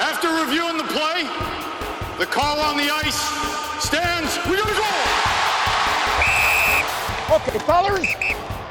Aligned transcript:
After 0.00 0.32
reviewing 0.32 0.78
the 0.78 0.88
play, 0.88 1.28
the 2.16 2.24
call 2.24 2.58
on 2.58 2.78
the 2.80 2.88
ice 2.88 3.20
stands. 3.84 4.32
We 4.48 4.56
gotta 4.56 4.72
go! 4.72 4.88
Okay, 7.36 7.60
fellas, 7.68 8.08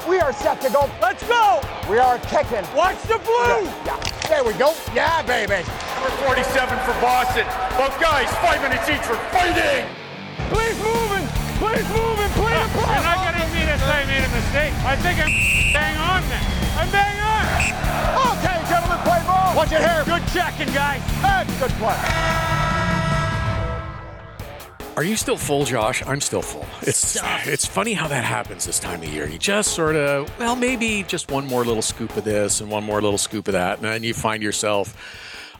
we 0.08 0.18
are 0.18 0.32
set 0.32 0.60
to 0.62 0.70
go. 0.70 0.90
Let's 1.00 1.22
go! 1.28 1.62
We 1.88 1.98
are 1.98 2.18
kicking. 2.26 2.66
Watch 2.74 3.00
the 3.06 3.22
blue! 3.22 3.62
Yeah, 3.62 3.86
yeah. 3.86 4.02
There 4.26 4.42
we 4.42 4.54
go. 4.58 4.74
Yeah, 4.92 5.22
baby. 5.22 5.62
Number 6.02 6.10
47 6.26 6.66
for 6.82 6.98
Boston. 6.98 7.46
Both 7.78 7.94
guys, 8.02 8.26
five 8.42 8.60
minutes 8.60 8.90
each 8.90 9.06
for 9.06 9.14
fighting! 9.30 9.86
Please 10.50 10.74
moving! 10.82 11.30
Please 11.62 11.86
moving! 11.94 12.30
Please 12.34 12.58
I'm 12.90 13.06
not 13.06 13.22
going 13.22 13.38
to 13.38 13.46
me 13.54 13.70
to 13.70 13.78
say 13.78 14.02
I 14.02 14.04
made 14.04 14.26
a 14.26 14.32
mistake. 14.34 14.74
I 14.82 14.96
think 14.98 15.22
I'm 15.22 15.30
bang 15.70 15.96
on 15.96 16.26
then. 16.28 16.49
I'm 16.80 16.90
bang 16.90 17.20
on. 17.20 18.38
Okay, 18.38 18.58
gentlemen, 18.70 18.98
play 19.04 19.22
ball. 19.26 19.54
Watch 19.54 19.72
it 19.72 19.80
here. 19.80 20.02
Good 20.06 20.26
checking, 20.32 20.72
guys. 20.72 21.02
That's 21.20 21.58
good 21.60 21.70
play. 21.72 21.96
Are 24.96 25.04
you 25.04 25.16
still 25.16 25.36
full, 25.36 25.66
Josh? 25.66 26.02
I'm 26.06 26.22
still 26.22 26.40
full. 26.40 26.66
It's 26.82 27.18
it's 27.46 27.66
funny 27.66 27.92
how 27.92 28.08
that 28.08 28.24
happens 28.24 28.64
this 28.64 28.78
time 28.78 29.02
of 29.02 29.08
year. 29.08 29.26
You 29.26 29.38
just 29.38 29.74
sort 29.74 29.94
of, 29.94 30.30
well, 30.38 30.56
maybe 30.56 31.02
just 31.02 31.30
one 31.30 31.46
more 31.46 31.64
little 31.64 31.82
scoop 31.82 32.16
of 32.16 32.24
this 32.24 32.62
and 32.62 32.70
one 32.70 32.84
more 32.84 33.02
little 33.02 33.18
scoop 33.18 33.46
of 33.48 33.52
that, 33.52 33.76
and 33.78 33.86
then 33.86 34.02
you 34.02 34.14
find 34.14 34.42
yourself 34.42 34.94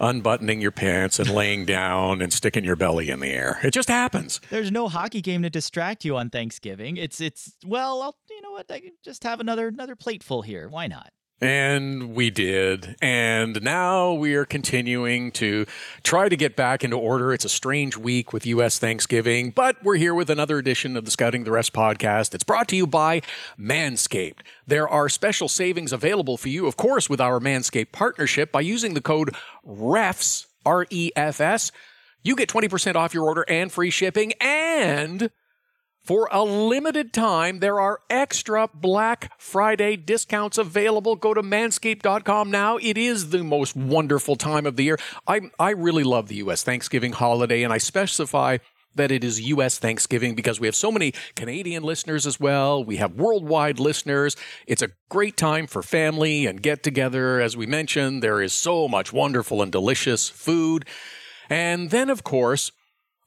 unbuttoning 0.01 0.61
your 0.61 0.71
pants 0.71 1.19
and 1.19 1.31
laying 1.31 1.65
down 1.65 2.23
and 2.23 2.33
sticking 2.33 2.65
your 2.65 2.77
belly 2.77 3.11
in 3.11 3.21
the 3.21 3.29
air. 3.29 3.61
It 3.63 3.73
just 3.73 3.89
happens. 3.89 4.41
There's 4.51 4.71
no 4.71 4.89
hockey 4.89 5.21
game 5.21 5.43
to 5.43 5.51
distract 5.51 6.05
you 6.05 6.17
on 6.17 6.31
Thanksgiving. 6.31 6.97
It's 6.97 7.21
it's 7.21 7.53
well, 7.67 8.03
I'll, 8.03 8.17
you 8.29 8.41
know 8.43 8.53
what? 8.53 8.71
I 8.71 8.81
can 8.81 8.93
just 9.05 9.25
have 9.25 9.41
another 9.41 9.69
another 9.69 9.97
plateful 9.97 10.43
here. 10.43 10.69
Why 10.69 10.87
not? 10.87 11.11
And 11.43 12.15
we 12.15 12.29
did. 12.29 12.97
And 13.01 13.63
now 13.63 14.13
we 14.13 14.35
are 14.35 14.45
continuing 14.45 15.33
to 15.33 15.65
try 16.03 16.29
to 16.29 16.37
get 16.37 16.55
back 16.55 16.85
into 16.85 16.99
order. 16.99 17.33
It's 17.33 17.47
a 17.47 17.51
strange 17.51 17.97
week 17.97 18.35
with 18.35 18.45
U.S. 18.45 18.79
Thanksgiving, 18.79 19.51
but 19.51 19.83
we're 19.83 19.97
here 19.97 20.13
with 20.13 20.29
another 20.29 20.59
edition 20.59 20.99
of 20.99 21.07
the 21.07 21.11
Scouting 21.11 21.45
the 21.45 21.51
Refs 21.51 21.71
podcast. 21.71 22.35
It's 22.35 22.45
brought 22.45 22.69
to 22.69 22.77
you 22.77 22.87
by 22.87 23.23
Manscaped. 23.59 24.41
There 24.67 24.87
are 24.87 25.09
special 25.09 25.49
savings 25.49 25.95
available 25.95 26.37
for 26.37 26.51
you, 26.51 26.67
of 26.67 26.77
course, 26.77 27.09
with 27.09 27.23
our 27.23 27.41
Manscaped 27.41 27.93
partnership 27.93 28.53
by 28.53 28.61
using 28.61 28.93
the 28.93 29.01
code 29.01 29.35
REFS, 29.67 30.47
R 30.67 30.87
E 30.91 31.11
F 31.17 31.41
S. 31.41 31.73
You 32.23 32.37
get 32.37 32.51
20% 32.51 32.97
off 32.97 33.15
your 33.15 33.25
order 33.25 33.47
and 33.49 33.73
free 33.73 33.89
shipping 33.89 34.35
and 34.43 35.31
for 36.03 36.29
a 36.33 36.43
limited 36.43 37.13
time, 37.13 37.61
there 37.61 37.79
are 37.79 38.01
extra 38.09 38.69
Black 38.73 39.33
Friday 39.39 39.97
discounts 39.97 40.59
available. 40.59 41.15
Go 41.15 41.35
to 41.35 41.43
manscaped.com 41.43 42.51
now. 42.51 42.79
It 42.79 42.97
is 42.97 43.31
the 43.31 43.45
most 43.45 43.77
wonderful 43.77 44.37
time 44.37 44.67
of 44.67 44.77
the 44.77 44.85
year. 44.85 44.99
I, 45.27 45.43
I 45.59 45.71
really 45.71 46.05
love 46.05 46.29
the 46.29 46.37
U.S. 46.37 46.63
Thanksgiving 46.63 47.13
holiday, 47.13 47.63
and 47.63 47.73
I 47.73 47.79
specify 47.79 48.59
that 48.95 49.13
it 49.13 49.23
is 49.23 49.41
U.S. 49.43 49.79
Thanksgiving 49.79 50.35
because 50.35 50.59
we 50.59 50.67
have 50.67 50.75
so 50.75 50.91
many 50.91 51.13
Canadian 51.37 51.83
listeners 51.83 52.27
as 52.27 52.41
well. 52.41 52.83
We 52.83 52.97
have 52.97 53.15
worldwide 53.15 53.79
listeners. 53.79 54.37
It's 54.67 54.83
a 54.83 54.91
great 55.09 55.37
time 55.37 55.67
for 55.67 55.83
family 55.83 56.47
and 56.47 56.63
get 56.63 56.83
together. 56.83 57.41
As 57.41 57.57
we 57.57 57.67
mentioned, 57.67 58.23
there 58.23 58.43
is 58.43 58.53
so 58.53 58.89
much 58.89 59.13
wonderful 59.13 59.63
and 59.63 59.71
delicious 59.71 60.29
food. 60.29 60.87
And 61.49 61.91
then, 61.91 62.11
of 62.11 62.25
course, 62.25 62.73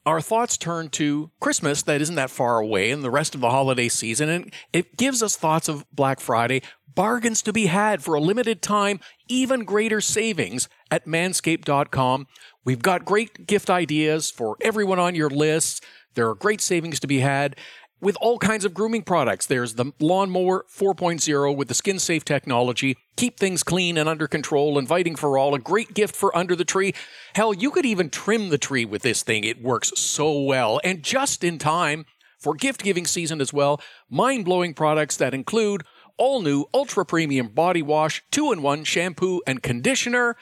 our 0.06 0.20
thoughts 0.20 0.56
turn 0.56 0.88
to 0.90 1.30
Christmas 1.40 1.82
that 1.82 2.00
isn't 2.00 2.14
that 2.16 2.30
far 2.30 2.58
away 2.58 2.90
and 2.90 3.02
the 3.02 3.10
rest 3.10 3.34
of 3.34 3.40
the 3.40 3.50
holiday 3.50 3.88
season. 3.88 4.28
And 4.28 4.52
it 4.72 4.96
gives 4.96 5.22
us 5.22 5.36
thoughts 5.36 5.68
of 5.68 5.84
Black 5.92 6.20
Friday, 6.20 6.62
bargains 6.94 7.42
to 7.42 7.52
be 7.52 7.66
had 7.66 8.02
for 8.02 8.14
a 8.14 8.20
limited 8.20 8.62
time, 8.62 9.00
even 9.28 9.64
greater 9.64 10.00
savings 10.00 10.68
at 10.90 11.06
manscaped.com. 11.06 12.26
We've 12.64 12.82
got 12.82 13.04
great 13.04 13.46
gift 13.46 13.70
ideas 13.70 14.30
for 14.30 14.56
everyone 14.60 14.98
on 14.98 15.14
your 15.14 15.30
list. 15.30 15.82
There 16.14 16.28
are 16.28 16.34
great 16.34 16.60
savings 16.60 17.00
to 17.00 17.06
be 17.06 17.20
had 17.20 17.56
with 18.00 18.16
all 18.20 18.38
kinds 18.38 18.64
of 18.64 18.74
grooming 18.74 19.02
products. 19.02 19.46
There's 19.46 19.74
the 19.74 19.92
Lawnmower 19.98 20.66
4.0 20.70 21.56
with 21.56 21.68
the 21.68 21.74
skin 21.74 21.98
safe 21.98 22.24
technology. 22.24 22.96
Keep 23.16 23.38
things 23.38 23.62
clean 23.62 23.96
and 23.96 24.08
under 24.08 24.26
control, 24.26 24.78
inviting 24.78 25.16
for 25.16 25.38
all. 25.38 25.54
A 25.54 25.58
great 25.58 25.94
gift 25.94 26.14
for 26.14 26.36
under 26.36 26.54
the 26.54 26.64
tree. 26.64 26.94
Hell, 27.34 27.54
you 27.54 27.70
could 27.70 27.86
even 27.86 28.10
trim 28.10 28.50
the 28.50 28.58
tree 28.58 28.84
with 28.84 29.02
this 29.02 29.22
thing. 29.22 29.44
It 29.44 29.62
works 29.62 29.92
so 29.96 30.40
well 30.42 30.80
and 30.84 31.02
just 31.02 31.42
in 31.44 31.58
time 31.58 32.04
for 32.38 32.54
gift 32.54 32.82
giving 32.82 33.06
season 33.06 33.40
as 33.40 33.52
well. 33.52 33.80
Mind 34.10 34.44
blowing 34.44 34.74
products 34.74 35.16
that 35.16 35.32
include 35.32 35.82
all 36.16 36.42
new 36.42 36.66
ultra 36.74 37.04
premium 37.04 37.48
body 37.48 37.82
wash, 37.82 38.22
two 38.30 38.52
in 38.52 38.62
one 38.62 38.84
shampoo 38.84 39.40
and 39.46 39.62
conditioner. 39.62 40.36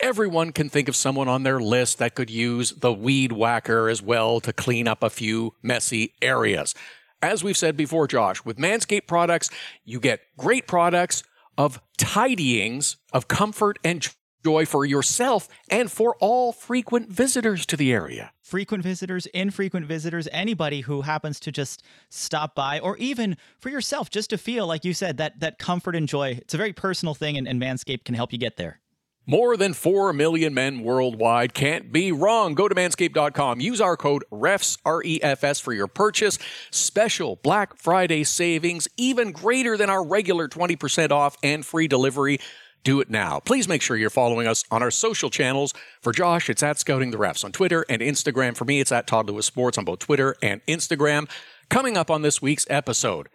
Everyone 0.00 0.52
can 0.52 0.68
think 0.68 0.88
of 0.88 0.96
someone 0.96 1.28
on 1.28 1.44
their 1.44 1.60
list 1.60 1.98
that 1.98 2.14
could 2.14 2.28
use 2.28 2.72
the 2.72 2.92
weed 2.92 3.32
whacker 3.32 3.88
as 3.88 4.02
well 4.02 4.40
to 4.40 4.52
clean 4.52 4.88
up 4.88 5.02
a 5.02 5.10
few 5.10 5.54
messy 5.62 6.14
areas. 6.20 6.74
As 7.22 7.44
we've 7.44 7.56
said 7.56 7.76
before, 7.76 8.06
Josh, 8.06 8.44
with 8.44 8.58
Manscaped 8.58 9.06
products, 9.06 9.48
you 9.84 10.00
get 10.00 10.20
great 10.36 10.66
products 10.66 11.22
of 11.56 11.80
tidyings 11.96 12.96
of 13.12 13.28
comfort 13.28 13.78
and 13.84 14.06
joy 14.44 14.66
for 14.66 14.84
yourself 14.84 15.48
and 15.70 15.90
for 15.90 16.16
all 16.20 16.52
frequent 16.52 17.08
visitors 17.08 17.64
to 17.64 17.76
the 17.76 17.92
area. 17.92 18.32
Frequent 18.42 18.82
visitors, 18.82 19.24
infrequent 19.26 19.86
visitors, 19.86 20.28
anybody 20.32 20.82
who 20.82 21.00
happens 21.00 21.40
to 21.40 21.50
just 21.50 21.82
stop 22.10 22.54
by, 22.54 22.78
or 22.78 22.96
even 22.98 23.38
for 23.58 23.70
yourself, 23.70 24.10
just 24.10 24.28
to 24.30 24.36
feel, 24.36 24.66
like 24.66 24.84
you 24.84 24.92
said, 24.92 25.16
that 25.16 25.40
that 25.40 25.58
comfort 25.58 25.96
and 25.96 26.06
joy. 26.06 26.38
It's 26.42 26.52
a 26.52 26.58
very 26.58 26.74
personal 26.74 27.14
thing, 27.14 27.38
and, 27.38 27.48
and 27.48 27.60
Manscaped 27.60 28.04
can 28.04 28.14
help 28.14 28.32
you 28.32 28.38
get 28.38 28.58
there. 28.58 28.80
More 29.26 29.56
than 29.56 29.72
4 29.72 30.12
million 30.12 30.52
men 30.52 30.82
worldwide 30.82 31.54
can't 31.54 31.90
be 31.90 32.12
wrong. 32.12 32.54
Go 32.54 32.68
to 32.68 32.74
manscaped.com. 32.74 33.60
Use 33.60 33.80
our 33.80 33.96
code 33.96 34.22
REFS, 34.30 34.78
R 34.84 35.02
E 35.02 35.18
F 35.22 35.42
S, 35.44 35.60
for 35.60 35.72
your 35.72 35.86
purchase. 35.86 36.38
Special 36.70 37.36
Black 37.36 37.78
Friday 37.78 38.24
savings, 38.24 38.86
even 38.98 39.32
greater 39.32 39.78
than 39.78 39.88
our 39.88 40.04
regular 40.04 40.46
20% 40.46 41.10
off 41.10 41.38
and 41.42 41.64
free 41.64 41.88
delivery. 41.88 42.38
Do 42.82 43.00
it 43.00 43.08
now. 43.08 43.40
Please 43.40 43.66
make 43.66 43.80
sure 43.80 43.96
you're 43.96 44.10
following 44.10 44.46
us 44.46 44.62
on 44.70 44.82
our 44.82 44.90
social 44.90 45.30
channels. 45.30 45.72
For 46.02 46.12
Josh, 46.12 46.50
it's 46.50 46.62
at 46.62 46.78
Scouting 46.78 47.10
the 47.10 47.16
Refs 47.16 47.42
on 47.42 47.50
Twitter 47.50 47.86
and 47.88 48.02
Instagram. 48.02 48.54
For 48.54 48.66
me, 48.66 48.78
it's 48.80 48.92
at 48.92 49.06
Todd 49.06 49.26
Lewis 49.26 49.46
Sports 49.46 49.78
on 49.78 49.86
both 49.86 50.00
Twitter 50.00 50.36
and 50.42 50.60
Instagram. 50.66 51.30
Coming 51.70 51.96
up 51.96 52.10
on 52.10 52.20
this 52.20 52.42
week's 52.42 52.66
episode, 52.68 53.30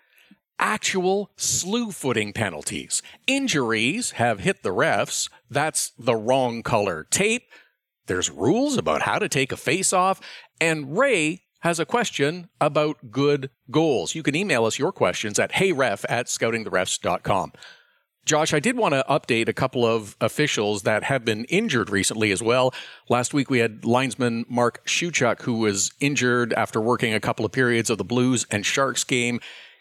actual 0.59 1.31
slew 1.37 1.91
footing 1.91 2.33
penalties. 2.33 3.01
Injuries 3.25 4.11
have 4.11 4.41
hit 4.41 4.61
the 4.63 4.69
refs. 4.69 5.29
That's 5.49 5.91
the 5.97 6.15
wrong 6.15 6.61
color 6.63 7.07
tape. 7.09 7.43
There's 8.07 8.29
rules 8.29 8.77
about 8.77 9.03
how 9.03 9.19
to 9.19 9.29
take 9.29 9.51
a 9.51 9.57
face 9.57 9.93
off. 9.93 10.19
And 10.59 10.97
Ray 10.97 11.43
has 11.61 11.79
a 11.79 11.85
question 11.85 12.49
about 12.59 13.11
good 13.11 13.49
goals. 13.69 14.15
You 14.15 14.23
can 14.23 14.35
email 14.35 14.65
us 14.65 14.79
your 14.79 14.91
questions 14.91 15.39
at 15.39 15.53
heyref 15.53 16.05
at 16.09 16.27
scoutingtherefs.com. 16.27 17.53
Josh, 18.25 18.53
I 18.53 18.59
did 18.59 18.77
want 18.77 18.93
to 18.93 19.03
update 19.09 19.47
a 19.47 19.53
couple 19.53 19.85
of 19.85 20.15
officials 20.21 20.83
that 20.83 21.03
have 21.03 21.25
been 21.25 21.45
injured 21.45 21.89
recently 21.89 22.31
as 22.31 22.43
well. 22.43 22.73
Last 23.09 23.33
week 23.33 23.49
we 23.49 23.59
had 23.59 23.85
linesman 23.85 24.45
Mark 24.47 24.85
Shewchyk, 24.85 25.41
who 25.41 25.55
was 25.55 25.91
injured 25.99 26.53
after 26.53 26.79
working 26.79 27.13
a 27.13 27.19
couple 27.19 27.45
of 27.45 27.51
periods 27.51 27.89
of 27.89 27.97
the 27.97 28.03
Blues 28.03 28.45
and 28.51 28.65
Sharks 28.65 29.03
game. 29.03 29.39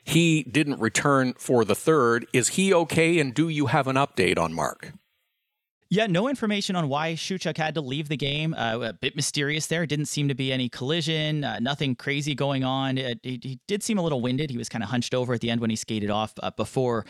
He 0.08 0.42
didn't 0.42 0.80
return 0.80 1.34
for 1.36 1.66
the 1.66 1.74
third. 1.74 2.26
Is 2.32 2.48
he 2.48 2.72
okay? 2.72 3.18
And 3.18 3.34
do 3.34 3.50
you 3.50 3.66
have 3.66 3.86
an 3.86 3.96
update 3.96 4.38
on 4.38 4.54
Mark? 4.54 4.94
Yeah, 5.90 6.06
no 6.06 6.28
information 6.28 6.76
on 6.76 6.88
why 6.88 7.14
Shewchyk 7.14 7.58
had 7.58 7.74
to 7.74 7.82
leave 7.82 8.08
the 8.08 8.16
game. 8.16 8.54
Uh, 8.54 8.78
a 8.80 8.92
bit 8.94 9.16
mysterious 9.16 9.66
there. 9.66 9.84
Didn't 9.84 10.06
seem 10.06 10.28
to 10.28 10.34
be 10.34 10.50
any 10.50 10.70
collision, 10.70 11.44
uh, 11.44 11.58
nothing 11.58 11.94
crazy 11.94 12.34
going 12.34 12.64
on. 12.64 12.98
Uh, 12.98 13.16
he, 13.22 13.38
he, 13.42 13.60
did 13.68 13.82
seem 13.82 13.98
a 13.98 14.02
little 14.02 14.22
winded. 14.22 14.50
He 14.50 14.56
was 14.56 14.70
kind 14.70 14.82
of 14.82 14.88
hunched 14.88 15.12
over 15.12 15.34
at 15.34 15.42
the 15.42 15.50
end 15.50 15.60
when 15.60 15.68
he 15.68 15.76
skated 15.76 16.08
off 16.08 16.32
uh, 16.42 16.52
before 16.52 17.04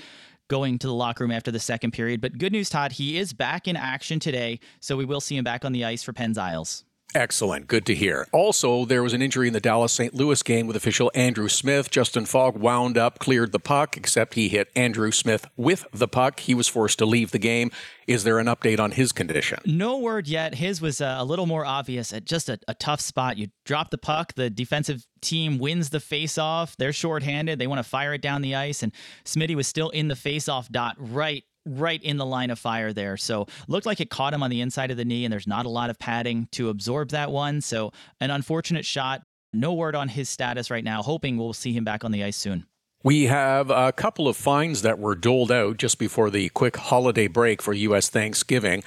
going 0.48 0.76
to 0.80 0.88
the 0.88 0.92
locker 0.92 1.22
room 1.22 1.30
after 1.30 1.52
the 1.52 1.60
second 1.60 1.92
period. 1.92 2.20
But 2.20 2.36
good 2.36 2.50
news, 2.50 2.68
Todd, 2.68 2.90
he 2.90 3.16
is 3.16 3.32
back 3.32 3.68
in 3.68 3.76
action 3.76 4.18
today, 4.18 4.58
so 4.80 4.96
we 4.96 5.04
will 5.04 5.20
see 5.20 5.36
him 5.36 5.44
back 5.44 5.64
on 5.64 5.70
the 5.70 5.84
ice 5.84 6.02
for 6.02 6.12
Penn's 6.12 6.38
Isles. 6.38 6.84
Excellent. 7.14 7.68
Good 7.68 7.86
to 7.86 7.94
hear. 7.94 8.26
Also, 8.32 8.84
there 8.84 9.02
was 9.02 9.14
an 9.14 9.22
injury 9.22 9.46
in 9.46 9.54
the 9.54 9.60
Dallas 9.60 9.92
St. 9.92 10.12
Louis 10.12 10.42
game 10.42 10.66
with 10.66 10.76
official 10.76 11.10
Andrew 11.14 11.48
Smith. 11.48 11.90
Justin 11.90 12.26
Faulk 12.26 12.58
wound 12.58 12.98
up, 12.98 13.18
cleared 13.18 13.52
the 13.52 13.58
puck, 13.58 13.96
except 13.96 14.34
he 14.34 14.50
hit 14.50 14.68
Andrew 14.76 15.10
Smith 15.10 15.46
with 15.56 15.86
the 15.90 16.06
puck. 16.06 16.40
He 16.40 16.52
was 16.52 16.68
forced 16.68 16.98
to 16.98 17.06
leave 17.06 17.30
the 17.30 17.38
game. 17.38 17.70
Is 18.06 18.24
there 18.24 18.38
an 18.38 18.46
update 18.46 18.78
on 18.78 18.90
his 18.90 19.12
condition? 19.12 19.58
No 19.64 19.98
word 19.98 20.28
yet. 20.28 20.54
His 20.54 20.82
was 20.82 21.00
uh, 21.00 21.16
a 21.18 21.24
little 21.24 21.46
more 21.46 21.64
obvious 21.64 22.12
at 22.12 22.26
just 22.26 22.50
a, 22.50 22.58
a 22.68 22.74
tough 22.74 23.00
spot. 23.00 23.38
You 23.38 23.48
drop 23.64 23.90
the 23.90 23.98
puck, 23.98 24.34
the 24.34 24.50
defensive 24.50 25.06
team 25.22 25.58
wins 25.58 25.88
the 25.90 26.00
face-off. 26.00 26.76
They're 26.76 26.92
shorthanded. 26.92 27.58
They 27.58 27.66
want 27.66 27.78
to 27.78 27.88
fire 27.88 28.12
it 28.12 28.20
down 28.20 28.42
the 28.42 28.54
ice, 28.54 28.82
and 28.82 28.92
Smitty 29.24 29.54
was 29.54 29.66
still 29.66 29.88
in 29.90 30.08
the 30.08 30.16
face-off 30.16 30.68
dot 30.68 30.96
right 30.98 31.44
right 31.68 32.02
in 32.02 32.16
the 32.16 32.26
line 32.26 32.50
of 32.50 32.58
fire 32.58 32.92
there. 32.92 33.16
So 33.16 33.46
looked 33.66 33.86
like 33.86 34.00
it 34.00 34.10
caught 34.10 34.34
him 34.34 34.42
on 34.42 34.50
the 34.50 34.60
inside 34.60 34.90
of 34.90 34.96
the 34.96 35.04
knee, 35.04 35.24
and 35.24 35.32
there's 35.32 35.46
not 35.46 35.66
a 35.66 35.70
lot 35.70 35.90
of 35.90 35.98
padding 35.98 36.48
to 36.52 36.68
absorb 36.68 37.10
that 37.10 37.30
one. 37.30 37.60
So 37.60 37.92
an 38.20 38.30
unfortunate 38.30 38.84
shot. 38.84 39.22
No 39.52 39.72
word 39.72 39.94
on 39.94 40.08
his 40.08 40.28
status 40.28 40.70
right 40.70 40.84
now. 40.84 41.02
Hoping 41.02 41.38
we'll 41.38 41.54
see 41.54 41.72
him 41.72 41.84
back 41.84 42.04
on 42.04 42.12
the 42.12 42.22
ice 42.22 42.36
soon. 42.36 42.66
We 43.04 43.26
have 43.26 43.70
a 43.70 43.92
couple 43.92 44.26
of 44.26 44.36
fines 44.36 44.82
that 44.82 44.98
were 44.98 45.14
doled 45.14 45.52
out 45.52 45.76
just 45.76 45.98
before 45.98 46.30
the 46.30 46.48
quick 46.48 46.76
holiday 46.76 47.28
break 47.28 47.62
for 47.62 47.72
U.S. 47.72 48.08
Thanksgiving. 48.08 48.82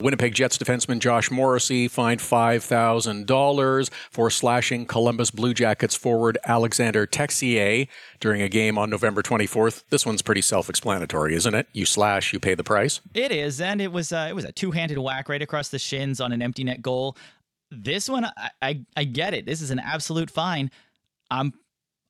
Winnipeg 0.00 0.34
Jets 0.34 0.58
defenseman 0.58 0.98
Josh 0.98 1.30
Morrissey 1.30 1.86
fined 1.86 2.20
$5,000 2.20 3.90
for 4.10 4.28
slashing 4.28 4.86
Columbus 4.86 5.30
Blue 5.30 5.54
Jackets 5.54 5.94
forward 5.94 6.36
Alexander 6.44 7.06
Texier 7.06 7.86
during 8.18 8.42
a 8.42 8.48
game 8.48 8.76
on 8.76 8.90
November 8.90 9.22
24th. 9.22 9.84
This 9.90 10.04
one's 10.04 10.20
pretty 10.20 10.40
self-explanatory, 10.40 11.34
isn't 11.34 11.54
it? 11.54 11.68
You 11.72 11.86
slash, 11.86 12.32
you 12.32 12.40
pay 12.40 12.54
the 12.56 12.64
price. 12.64 13.00
It 13.14 13.30
is, 13.30 13.60
and 13.60 13.80
it 13.80 13.92
was 13.92 14.12
uh, 14.12 14.26
it 14.28 14.34
was 14.34 14.44
a 14.44 14.52
two-handed 14.52 14.98
whack 14.98 15.28
right 15.28 15.42
across 15.42 15.68
the 15.68 15.78
shins 15.78 16.20
on 16.20 16.32
an 16.32 16.42
empty 16.42 16.64
net 16.64 16.82
goal. 16.82 17.16
This 17.70 18.08
one, 18.08 18.24
I, 18.24 18.50
I 18.60 18.84
I 18.96 19.04
get 19.04 19.32
it. 19.32 19.46
This 19.46 19.62
is 19.62 19.70
an 19.70 19.78
absolute 19.78 20.30
fine. 20.30 20.72
I'm 21.30 21.52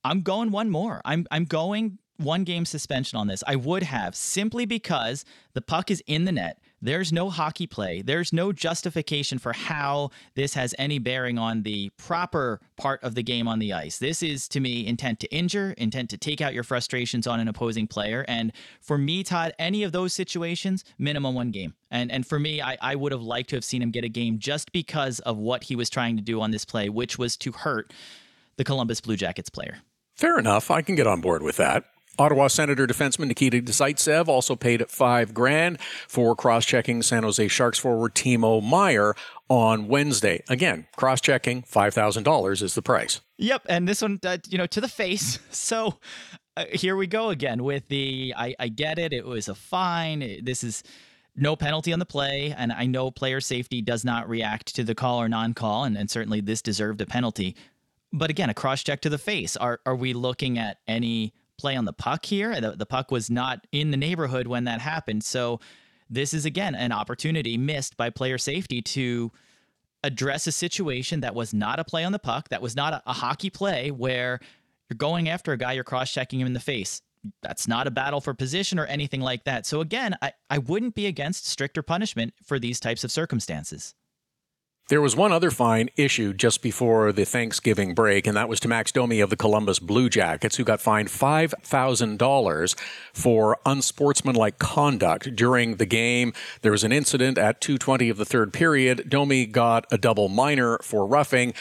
I'm 0.04 0.22
going 0.22 0.50
one 0.50 0.70
more. 0.70 1.02
I'm 1.04 1.26
I'm 1.30 1.44
going 1.44 1.98
one 2.16 2.44
game 2.44 2.64
suspension 2.64 3.18
on 3.18 3.26
this. 3.26 3.42
I 3.46 3.56
would 3.56 3.82
have 3.82 4.14
simply 4.14 4.66
because 4.66 5.24
the 5.52 5.60
puck 5.60 5.90
is 5.90 6.02
in 6.06 6.24
the 6.24 6.32
net. 6.32 6.60
There's 6.80 7.12
no 7.12 7.30
hockey 7.30 7.66
play. 7.66 8.02
There's 8.02 8.30
no 8.30 8.52
justification 8.52 9.38
for 9.38 9.54
how 9.54 10.10
this 10.34 10.52
has 10.52 10.74
any 10.78 10.98
bearing 10.98 11.38
on 11.38 11.62
the 11.62 11.90
proper 11.96 12.60
part 12.76 13.02
of 13.02 13.14
the 13.14 13.22
game 13.22 13.48
on 13.48 13.58
the 13.58 13.72
ice. 13.72 13.98
This 13.98 14.22
is, 14.22 14.48
to 14.48 14.60
me, 14.60 14.86
intent 14.86 15.18
to 15.20 15.34
injure, 15.34 15.74
intent 15.78 16.10
to 16.10 16.18
take 16.18 16.42
out 16.42 16.52
your 16.52 16.62
frustrations 16.62 17.26
on 17.26 17.40
an 17.40 17.48
opposing 17.48 17.86
player. 17.86 18.24
And 18.28 18.52
for 18.82 18.98
me, 18.98 19.24
Todd, 19.24 19.54
any 19.58 19.82
of 19.82 19.92
those 19.92 20.12
situations, 20.12 20.84
minimum 20.98 21.34
one 21.34 21.50
game. 21.50 21.74
And 21.90 22.12
and 22.12 22.26
for 22.26 22.38
me, 22.38 22.60
I, 22.60 22.76
I 22.82 22.96
would 22.96 23.12
have 23.12 23.22
liked 23.22 23.50
to 23.50 23.56
have 23.56 23.64
seen 23.64 23.80
him 23.80 23.90
get 23.90 24.04
a 24.04 24.08
game 24.08 24.38
just 24.38 24.70
because 24.70 25.20
of 25.20 25.38
what 25.38 25.64
he 25.64 25.76
was 25.76 25.88
trying 25.88 26.16
to 26.16 26.22
do 26.22 26.42
on 26.42 26.50
this 26.50 26.66
play, 26.66 26.90
which 26.90 27.18
was 27.18 27.36
to 27.38 27.52
hurt 27.52 27.94
the 28.56 28.64
Columbus 28.64 29.00
Blue 29.00 29.16
Jackets 29.16 29.48
player. 29.48 29.78
Fair 30.16 30.38
enough. 30.38 30.70
I 30.70 30.82
can 30.82 30.96
get 30.96 31.06
on 31.06 31.20
board 31.20 31.42
with 31.42 31.56
that. 31.56 31.84
Ottawa 32.18 32.48
Senator 32.48 32.86
defenseman 32.86 33.28
Nikita 33.28 33.58
Zaitsev 33.62 34.28
also 34.28 34.54
paid 34.56 34.88
five 34.88 35.34
grand 35.34 35.80
for 36.08 36.36
cross-checking 36.36 37.02
San 37.02 37.22
Jose 37.22 37.48
Sharks 37.48 37.78
forward 37.78 38.14
Timo 38.14 38.62
Meier 38.62 39.14
on 39.48 39.88
Wednesday. 39.88 40.42
Again, 40.48 40.86
cross-checking 40.96 41.62
five 41.62 41.92
thousand 41.94 42.22
dollars 42.22 42.62
is 42.62 42.74
the 42.74 42.82
price. 42.82 43.20
Yep, 43.38 43.66
and 43.68 43.88
this 43.88 44.00
one, 44.00 44.20
uh, 44.24 44.38
you 44.48 44.58
know, 44.58 44.66
to 44.66 44.80
the 44.80 44.88
face. 44.88 45.38
So 45.50 45.98
uh, 46.56 46.66
here 46.72 46.94
we 46.94 47.06
go 47.06 47.30
again 47.30 47.64
with 47.64 47.88
the. 47.88 48.34
I, 48.36 48.54
I 48.58 48.68
get 48.68 48.98
it. 48.98 49.12
It 49.12 49.24
was 49.24 49.48
a 49.48 49.54
fine. 49.54 50.40
This 50.44 50.62
is 50.62 50.82
no 51.34 51.56
penalty 51.56 51.92
on 51.92 51.98
the 51.98 52.06
play, 52.06 52.54
and 52.56 52.70
I 52.72 52.86
know 52.86 53.10
player 53.10 53.40
safety 53.40 53.82
does 53.82 54.04
not 54.04 54.28
react 54.28 54.76
to 54.76 54.84
the 54.84 54.94
call 54.94 55.20
or 55.20 55.28
non-call, 55.28 55.84
and, 55.84 55.96
and 55.96 56.08
certainly 56.08 56.40
this 56.40 56.62
deserved 56.62 57.00
a 57.00 57.06
penalty. 57.06 57.56
But 58.12 58.30
again, 58.30 58.50
a 58.50 58.54
cross-check 58.54 59.00
to 59.00 59.08
the 59.08 59.18
face. 59.18 59.56
Are 59.56 59.80
are 59.84 59.96
we 59.96 60.12
looking 60.12 60.58
at 60.58 60.78
any? 60.86 61.32
Play 61.58 61.76
on 61.76 61.84
the 61.84 61.92
puck 61.92 62.26
here. 62.26 62.60
The, 62.60 62.72
the 62.72 62.86
puck 62.86 63.10
was 63.10 63.30
not 63.30 63.66
in 63.72 63.90
the 63.90 63.96
neighborhood 63.96 64.46
when 64.46 64.64
that 64.64 64.80
happened. 64.80 65.24
So 65.24 65.60
this 66.10 66.34
is 66.34 66.44
again 66.44 66.74
an 66.74 66.92
opportunity 66.92 67.56
missed 67.56 67.96
by 67.96 68.10
player 68.10 68.38
safety 68.38 68.82
to 68.82 69.32
address 70.02 70.46
a 70.46 70.52
situation 70.52 71.20
that 71.20 71.34
was 71.34 71.54
not 71.54 71.78
a 71.78 71.84
play 71.84 72.04
on 72.04 72.12
the 72.12 72.18
puck, 72.18 72.48
that 72.50 72.60
was 72.60 72.76
not 72.76 72.92
a, 72.92 73.02
a 73.06 73.12
hockey 73.12 73.50
play 73.50 73.90
where 73.90 74.38
you're 74.90 74.96
going 74.96 75.28
after 75.28 75.52
a 75.52 75.56
guy, 75.56 75.72
you're 75.72 75.84
cross 75.84 76.12
checking 76.12 76.40
him 76.40 76.46
in 76.46 76.52
the 76.52 76.60
face. 76.60 77.00
That's 77.40 77.66
not 77.66 77.86
a 77.86 77.90
battle 77.90 78.20
for 78.20 78.34
position 78.34 78.78
or 78.78 78.84
anything 78.84 79.22
like 79.22 79.44
that. 79.44 79.64
So 79.64 79.80
again, 79.80 80.14
I, 80.20 80.32
I 80.50 80.58
wouldn't 80.58 80.94
be 80.94 81.06
against 81.06 81.46
stricter 81.46 81.82
punishment 81.82 82.34
for 82.44 82.58
these 82.58 82.78
types 82.78 83.02
of 83.02 83.10
circumstances. 83.10 83.94
There 84.90 85.00
was 85.00 85.16
one 85.16 85.32
other 85.32 85.50
fine 85.50 85.88
issued 85.96 86.36
just 86.36 86.60
before 86.60 87.10
the 87.10 87.24
Thanksgiving 87.24 87.94
break, 87.94 88.26
and 88.26 88.36
that 88.36 88.50
was 88.50 88.60
to 88.60 88.68
Max 88.68 88.92
Domi 88.92 89.20
of 89.20 89.30
the 89.30 89.36
Columbus 89.36 89.78
Blue 89.78 90.10
Jackets, 90.10 90.56
who 90.56 90.64
got 90.64 90.78
fined 90.78 91.08
$5,000 91.08 92.74
for 93.14 93.58
unsportsmanlike 93.64 94.58
conduct 94.58 95.34
during 95.34 95.76
the 95.76 95.86
game. 95.86 96.34
There 96.60 96.72
was 96.72 96.84
an 96.84 96.92
incident 96.92 97.38
at 97.38 97.62
220 97.62 98.10
of 98.10 98.18
the 98.18 98.26
third 98.26 98.52
period. 98.52 99.08
Domi 99.08 99.46
got 99.46 99.86
a 99.90 99.96
double 99.96 100.28
minor 100.28 100.78
for 100.82 101.06
roughing. 101.06 101.54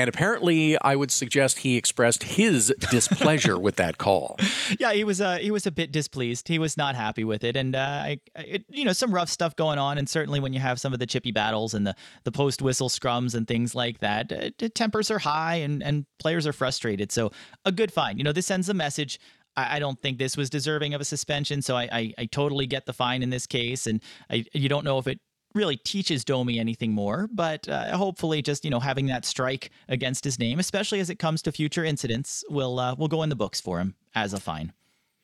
And 0.00 0.08
apparently, 0.08 0.80
I 0.80 0.96
would 0.96 1.10
suggest 1.10 1.58
he 1.58 1.76
expressed 1.76 2.22
his 2.22 2.72
displeasure 2.90 3.58
with 3.58 3.76
that 3.76 3.98
call. 3.98 4.38
Yeah, 4.78 4.92
he 4.92 5.02
was 5.02 5.20
uh, 5.20 5.38
he 5.38 5.50
was 5.50 5.66
a 5.66 5.72
bit 5.72 5.90
displeased. 5.90 6.46
He 6.46 6.58
was 6.58 6.76
not 6.76 6.94
happy 6.94 7.24
with 7.24 7.42
it, 7.42 7.56
and 7.56 7.74
uh, 7.74 8.02
I, 8.02 8.20
it, 8.36 8.64
you 8.68 8.84
know, 8.84 8.92
some 8.92 9.12
rough 9.12 9.28
stuff 9.28 9.56
going 9.56 9.78
on. 9.78 9.98
And 9.98 10.08
certainly, 10.08 10.38
when 10.38 10.52
you 10.52 10.60
have 10.60 10.80
some 10.80 10.92
of 10.92 11.00
the 11.00 11.06
chippy 11.06 11.32
battles 11.32 11.74
and 11.74 11.86
the 11.86 11.94
the 12.22 12.30
post 12.30 12.62
whistle 12.62 12.88
scrums 12.88 13.34
and 13.34 13.48
things 13.48 13.74
like 13.74 13.98
that, 13.98 14.32
uh, 14.32 14.68
tempers 14.74 15.10
are 15.10 15.18
high 15.18 15.56
and 15.56 15.82
and 15.82 16.06
players 16.20 16.46
are 16.46 16.52
frustrated. 16.52 17.10
So 17.10 17.32
a 17.64 17.72
good 17.72 17.92
fine. 17.92 18.16
You 18.16 18.24
know, 18.24 18.32
this 18.32 18.46
sends 18.46 18.68
a 18.68 18.74
message. 18.74 19.18
I, 19.56 19.80
don't 19.80 20.00
think 20.00 20.18
this 20.18 20.36
was 20.36 20.48
deserving 20.48 20.94
of 20.94 21.00
a 21.00 21.04
suspension, 21.04 21.60
so 21.60 21.76
I, 21.76 21.88
I, 21.92 22.14
I 22.18 22.26
totally 22.26 22.66
get 22.66 22.86
the 22.86 22.92
fine 22.92 23.22
in 23.22 23.30
this 23.30 23.46
case, 23.46 23.86
and 23.86 24.00
I, 24.30 24.44
you 24.54 24.68
don't 24.68 24.84
know 24.84 24.98
if 24.98 25.08
it 25.08 25.18
really 25.54 25.76
teaches 25.76 26.24
Domi 26.24 26.58
anything 26.58 26.92
more, 26.92 27.28
but 27.32 27.68
uh, 27.68 27.96
hopefully, 27.96 28.42
just 28.42 28.64
you 28.64 28.70
know, 28.70 28.80
having 28.80 29.06
that 29.06 29.24
strike 29.24 29.70
against 29.88 30.24
his 30.24 30.38
name, 30.38 30.58
especially 30.58 31.00
as 31.00 31.10
it 31.10 31.16
comes 31.16 31.42
to 31.42 31.52
future 31.52 31.84
incidents, 31.84 32.44
will 32.48 32.78
uh, 32.78 32.94
will 32.94 33.08
go 33.08 33.22
in 33.22 33.28
the 33.28 33.36
books 33.36 33.60
for 33.60 33.78
him 33.78 33.94
as 34.14 34.32
a 34.32 34.40
fine. 34.40 34.72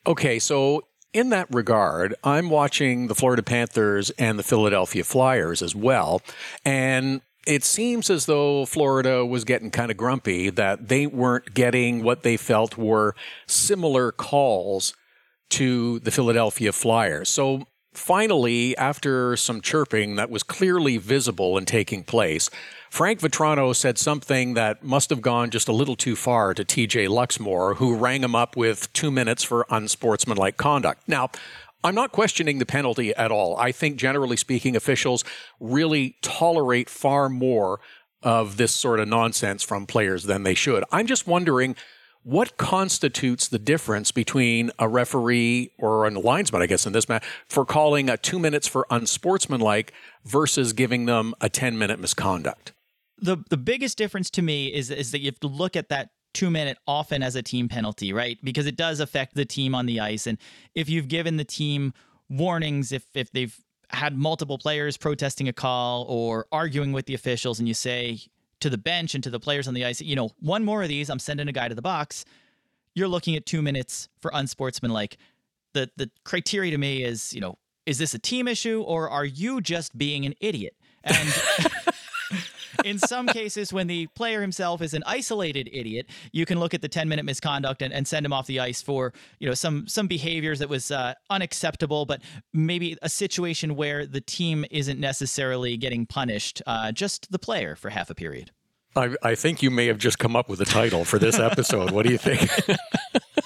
Okay, 0.06 0.38
so 0.38 0.82
in 1.12 1.30
that 1.30 1.52
regard, 1.52 2.14
I'm 2.22 2.50
watching 2.50 3.08
the 3.08 3.14
Florida 3.14 3.42
Panthers 3.42 4.10
and 4.10 4.38
the 4.38 4.42
Philadelphia 4.42 5.04
Flyers 5.04 5.62
as 5.62 5.74
well, 5.74 6.22
and 6.64 7.20
it 7.46 7.62
seems 7.62 8.10
as 8.10 8.26
though 8.26 8.66
Florida 8.66 9.24
was 9.24 9.44
getting 9.44 9.70
kind 9.70 9.90
of 9.90 9.96
grumpy 9.96 10.50
that 10.50 10.88
they 10.88 11.06
weren't 11.06 11.54
getting 11.54 12.02
what 12.02 12.22
they 12.24 12.36
felt 12.36 12.76
were 12.76 13.14
similar 13.46 14.10
calls 14.10 14.94
to 15.50 16.00
the 16.00 16.10
Philadelphia 16.10 16.72
Flyers. 16.72 17.28
So 17.28 17.66
Finally, 17.96 18.76
after 18.76 19.36
some 19.36 19.60
chirping 19.60 20.16
that 20.16 20.30
was 20.30 20.42
clearly 20.42 20.98
visible 20.98 21.56
and 21.56 21.66
taking 21.66 22.04
place, 22.04 22.50
Frank 22.90 23.20
Vatrano 23.20 23.74
said 23.74 23.98
something 23.98 24.54
that 24.54 24.84
must 24.84 25.10
have 25.10 25.22
gone 25.22 25.50
just 25.50 25.66
a 25.66 25.72
little 25.72 25.96
too 25.96 26.14
far 26.14 26.54
to 26.54 26.64
TJ 26.64 27.08
Luxmore, 27.08 27.76
who 27.76 27.96
rang 27.96 28.22
him 28.22 28.34
up 28.34 28.56
with 28.56 28.92
two 28.92 29.10
minutes 29.10 29.42
for 29.42 29.66
unsportsmanlike 29.70 30.56
conduct. 30.56 31.08
Now, 31.08 31.30
I'm 31.82 31.94
not 31.94 32.12
questioning 32.12 32.58
the 32.58 32.66
penalty 32.66 33.14
at 33.14 33.32
all. 33.32 33.56
I 33.56 33.72
think, 33.72 33.96
generally 33.96 34.36
speaking, 34.36 34.76
officials 34.76 35.24
really 35.58 36.16
tolerate 36.20 36.90
far 36.90 37.28
more 37.28 37.80
of 38.22 38.56
this 38.56 38.72
sort 38.72 39.00
of 39.00 39.08
nonsense 39.08 39.62
from 39.62 39.86
players 39.86 40.24
than 40.24 40.42
they 40.42 40.54
should. 40.54 40.84
I'm 40.92 41.06
just 41.06 41.26
wondering 41.26 41.76
what 42.26 42.56
constitutes 42.56 43.46
the 43.46 43.58
difference 43.58 44.10
between 44.10 44.72
a 44.80 44.88
referee 44.88 45.70
or 45.78 46.08
a 46.08 46.10
linesman, 46.10 46.60
I 46.60 46.66
guess, 46.66 46.84
in 46.84 46.92
this 46.92 47.08
match, 47.08 47.24
for 47.46 47.64
calling 47.64 48.10
a 48.10 48.16
two 48.16 48.40
minutes 48.40 48.66
for 48.66 48.84
unsportsmanlike 48.90 49.92
versus 50.24 50.72
giving 50.72 51.06
them 51.06 51.34
a 51.40 51.48
10 51.48 51.78
minute 51.78 52.00
misconduct? 52.00 52.72
The, 53.16 53.36
the 53.48 53.56
biggest 53.56 53.96
difference 53.96 54.28
to 54.30 54.42
me 54.42 54.74
is, 54.74 54.90
is 54.90 55.12
that 55.12 55.20
you 55.20 55.26
have 55.26 55.38
to 55.38 55.46
look 55.46 55.76
at 55.76 55.88
that 55.90 56.10
two 56.34 56.50
minute 56.50 56.78
often 56.88 57.22
as 57.22 57.36
a 57.36 57.42
team 57.44 57.68
penalty, 57.68 58.12
right? 58.12 58.38
Because 58.42 58.66
it 58.66 58.76
does 58.76 58.98
affect 58.98 59.36
the 59.36 59.44
team 59.44 59.72
on 59.72 59.86
the 59.86 60.00
ice. 60.00 60.26
And 60.26 60.36
if 60.74 60.88
you've 60.88 61.06
given 61.06 61.36
the 61.36 61.44
team 61.44 61.94
warnings, 62.28 62.90
if, 62.90 63.04
if 63.14 63.30
they've 63.30 63.56
had 63.90 64.18
multiple 64.18 64.58
players 64.58 64.96
protesting 64.96 65.46
a 65.46 65.52
call 65.52 66.04
or 66.08 66.46
arguing 66.50 66.90
with 66.90 67.06
the 67.06 67.14
officials, 67.14 67.60
and 67.60 67.68
you 67.68 67.74
say, 67.74 68.18
to 68.60 68.70
the 68.70 68.78
bench 68.78 69.14
and 69.14 69.22
to 69.24 69.30
the 69.30 69.40
players 69.40 69.68
on 69.68 69.74
the 69.74 69.84
ice, 69.84 70.00
you 70.00 70.16
know, 70.16 70.30
one 70.40 70.64
more 70.64 70.82
of 70.82 70.88
these, 70.88 71.10
I'm 71.10 71.18
sending 71.18 71.48
a 71.48 71.52
guy 71.52 71.68
to 71.68 71.74
the 71.74 71.82
box. 71.82 72.24
You're 72.94 73.08
looking 73.08 73.36
at 73.36 73.44
two 73.44 73.62
minutes 73.62 74.08
for 74.20 74.30
unsportsmanlike. 74.32 75.18
The 75.74 75.90
the 75.96 76.10
criteria 76.24 76.70
to 76.70 76.78
me 76.78 77.02
is, 77.02 77.34
you 77.34 77.40
know, 77.40 77.58
is 77.84 77.98
this 77.98 78.14
a 78.14 78.18
team 78.18 78.48
issue 78.48 78.82
or 78.82 79.10
are 79.10 79.24
you 79.24 79.60
just 79.60 79.96
being 79.96 80.24
an 80.24 80.34
idiot? 80.40 80.74
And 81.04 81.28
in 82.86 82.98
some 82.98 83.26
cases, 83.26 83.72
when 83.72 83.88
the 83.88 84.06
player 84.08 84.40
himself 84.40 84.80
is 84.80 84.94
an 84.94 85.02
isolated 85.06 85.68
idiot, 85.72 86.06
you 86.32 86.46
can 86.46 86.60
look 86.60 86.72
at 86.72 86.82
the 86.82 86.88
10 86.88 87.08
minute 87.08 87.24
misconduct 87.24 87.82
and, 87.82 87.92
and 87.92 88.06
send 88.06 88.24
him 88.24 88.32
off 88.32 88.46
the 88.46 88.60
ice 88.60 88.80
for, 88.80 89.12
you 89.40 89.48
know, 89.48 89.54
some 89.54 89.88
some 89.88 90.06
behaviors 90.06 90.60
that 90.60 90.68
was 90.68 90.90
uh, 90.90 91.14
unacceptable, 91.28 92.06
but 92.06 92.22
maybe 92.54 92.96
a 93.02 93.08
situation 93.08 93.74
where 93.74 94.06
the 94.06 94.20
team 94.20 94.64
isn't 94.70 95.00
necessarily 95.00 95.76
getting 95.76 96.06
punished, 96.06 96.62
uh, 96.66 96.92
just 96.92 97.30
the 97.32 97.38
player 97.38 97.74
for 97.74 97.90
half 97.90 98.08
a 98.08 98.14
period. 98.14 98.52
I, 98.94 99.14
I 99.22 99.34
think 99.34 99.62
you 99.62 99.70
may 99.70 99.86
have 99.86 99.98
just 99.98 100.18
come 100.18 100.36
up 100.36 100.48
with 100.48 100.60
a 100.60 100.64
title 100.64 101.04
for 101.04 101.18
this 101.18 101.38
episode. 101.38 101.90
what 101.90 102.06
do 102.06 102.12
you 102.12 102.18
think? 102.18 102.48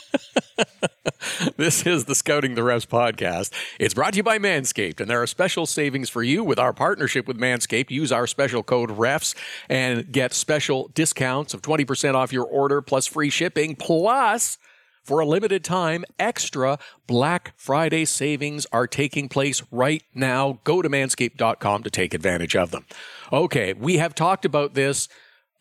this 1.56 1.86
is 1.86 2.04
the 2.04 2.14
Scouting 2.14 2.54
the 2.54 2.60
Refs 2.60 2.86
podcast. 2.86 3.52
It's 3.78 3.94
brought 3.94 4.12
to 4.12 4.18
you 4.18 4.22
by 4.22 4.38
Manscaped, 4.38 5.00
and 5.00 5.08
there 5.08 5.22
are 5.22 5.26
special 5.26 5.66
savings 5.66 6.08
for 6.08 6.22
you 6.22 6.44
with 6.44 6.58
our 6.58 6.72
partnership 6.72 7.26
with 7.26 7.38
Manscaped. 7.38 7.90
Use 7.90 8.12
our 8.12 8.26
special 8.26 8.62
code 8.62 8.90
REFS 8.90 9.34
and 9.68 10.10
get 10.10 10.34
special 10.34 10.88
discounts 10.94 11.54
of 11.54 11.62
20% 11.62 12.14
off 12.14 12.32
your 12.32 12.44
order 12.44 12.82
plus 12.82 13.06
free 13.06 13.30
shipping. 13.30 13.74
Plus, 13.74 14.58
for 15.02 15.20
a 15.20 15.26
limited 15.26 15.64
time, 15.64 16.04
extra 16.18 16.78
Black 17.06 17.54
Friday 17.56 18.04
savings 18.04 18.66
are 18.72 18.86
taking 18.86 19.28
place 19.28 19.62
right 19.70 20.02
now. 20.14 20.60
Go 20.64 20.82
to 20.82 20.88
manscaped.com 20.88 21.82
to 21.82 21.90
take 21.90 22.12
advantage 22.12 22.54
of 22.54 22.70
them. 22.70 22.84
Okay, 23.32 23.72
we 23.72 23.96
have 23.96 24.14
talked 24.14 24.44
about 24.44 24.74
this, 24.74 25.08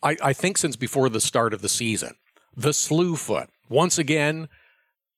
I, 0.04 0.18
I 0.22 0.34
think, 0.34 0.58
since 0.58 0.76
before 0.76 1.10
the 1.10 1.22
start 1.22 1.54
of 1.54 1.62
the 1.62 1.70
season. 1.70 2.16
The 2.56 2.74
slew 2.74 3.16
foot. 3.16 3.50
Once 3.70 3.98
again, 3.98 4.50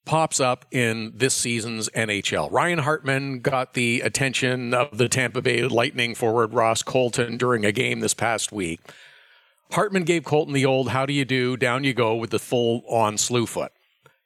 pops 0.05 0.39
up 0.39 0.65
in 0.71 1.11
this 1.15 1.33
season's 1.33 1.89
NHL. 1.89 2.51
Ryan 2.51 2.79
Hartman 2.79 3.39
got 3.39 3.73
the 3.73 4.01
attention 4.01 4.73
of 4.73 4.97
the 4.97 5.07
Tampa 5.07 5.41
Bay 5.41 5.63
Lightning 5.63 6.15
forward 6.15 6.53
Ross 6.53 6.83
Colton 6.83 7.37
during 7.37 7.65
a 7.65 7.71
game 7.71 7.99
this 7.99 8.13
past 8.13 8.51
week. 8.51 8.79
Hartman 9.71 10.03
gave 10.03 10.23
Colton 10.23 10.53
the 10.53 10.65
old 10.65 10.89
how 10.89 11.05
do 11.05 11.13
you 11.13 11.23
do, 11.23 11.55
down 11.55 11.83
you 11.83 11.93
go 11.93 12.15
with 12.15 12.31
the 12.31 12.39
full 12.39 12.83
on 12.89 13.17
slew 13.17 13.45
foot. 13.45 13.71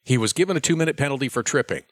He 0.04 0.18
was 0.18 0.34
given 0.34 0.58
a 0.58 0.62
two 0.62 0.76
minute 0.76 0.98
penalty 0.98 1.30
for 1.30 1.44
tripping. 1.44 1.84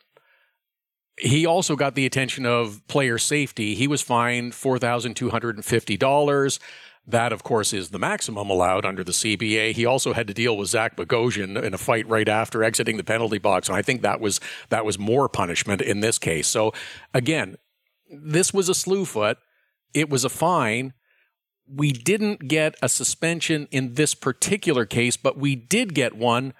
He 1.17 1.45
also 1.45 1.75
got 1.75 1.93
the 1.93 2.07
attention 2.07 2.45
of 2.45 2.81
player 2.87 3.19
safety. 3.19 3.75
He 3.75 3.87
was 3.87 4.01
fined 4.01 4.53
$4,250. 4.53 6.59
That, 7.05 7.33
of 7.33 7.43
course, 7.43 7.73
is 7.73 7.89
the 7.89 7.99
maximum 7.99 8.49
allowed 8.49 8.85
under 8.85 9.03
the 9.03 9.11
CBA. 9.11 9.73
He 9.73 9.85
also 9.85 10.13
had 10.13 10.25
to 10.27 10.33
deal 10.33 10.55
with 10.55 10.69
Zach 10.69 10.95
Bogosian 10.95 11.61
in 11.61 11.73
a 11.73 11.77
fight 11.77 12.07
right 12.07 12.29
after 12.29 12.63
exiting 12.63 12.95
the 12.95 13.03
penalty 13.03 13.39
box, 13.39 13.67
and 13.67 13.75
I 13.75 13.81
think 13.81 14.01
that 14.01 14.21
was 14.21 14.39
that 14.69 14.85
was 14.85 14.97
more 14.97 15.27
punishment 15.27 15.81
in 15.81 15.99
this 15.99 16.17
case. 16.17 16.47
So, 16.47 16.73
again, 17.13 17.57
this 18.09 18.53
was 18.53 18.69
a 18.69 18.73
slew 18.73 19.03
foot. 19.03 19.37
It 19.93 20.09
was 20.09 20.23
a 20.23 20.29
fine. 20.29 20.93
We 21.67 21.91
didn't 21.91 22.47
get 22.47 22.75
a 22.81 22.87
suspension 22.87 23.67
in 23.69 23.95
this 23.95 24.13
particular 24.15 24.85
case, 24.85 25.17
but 25.17 25.37
we 25.37 25.55
did 25.55 25.93
get 25.93 26.15
one 26.15 26.53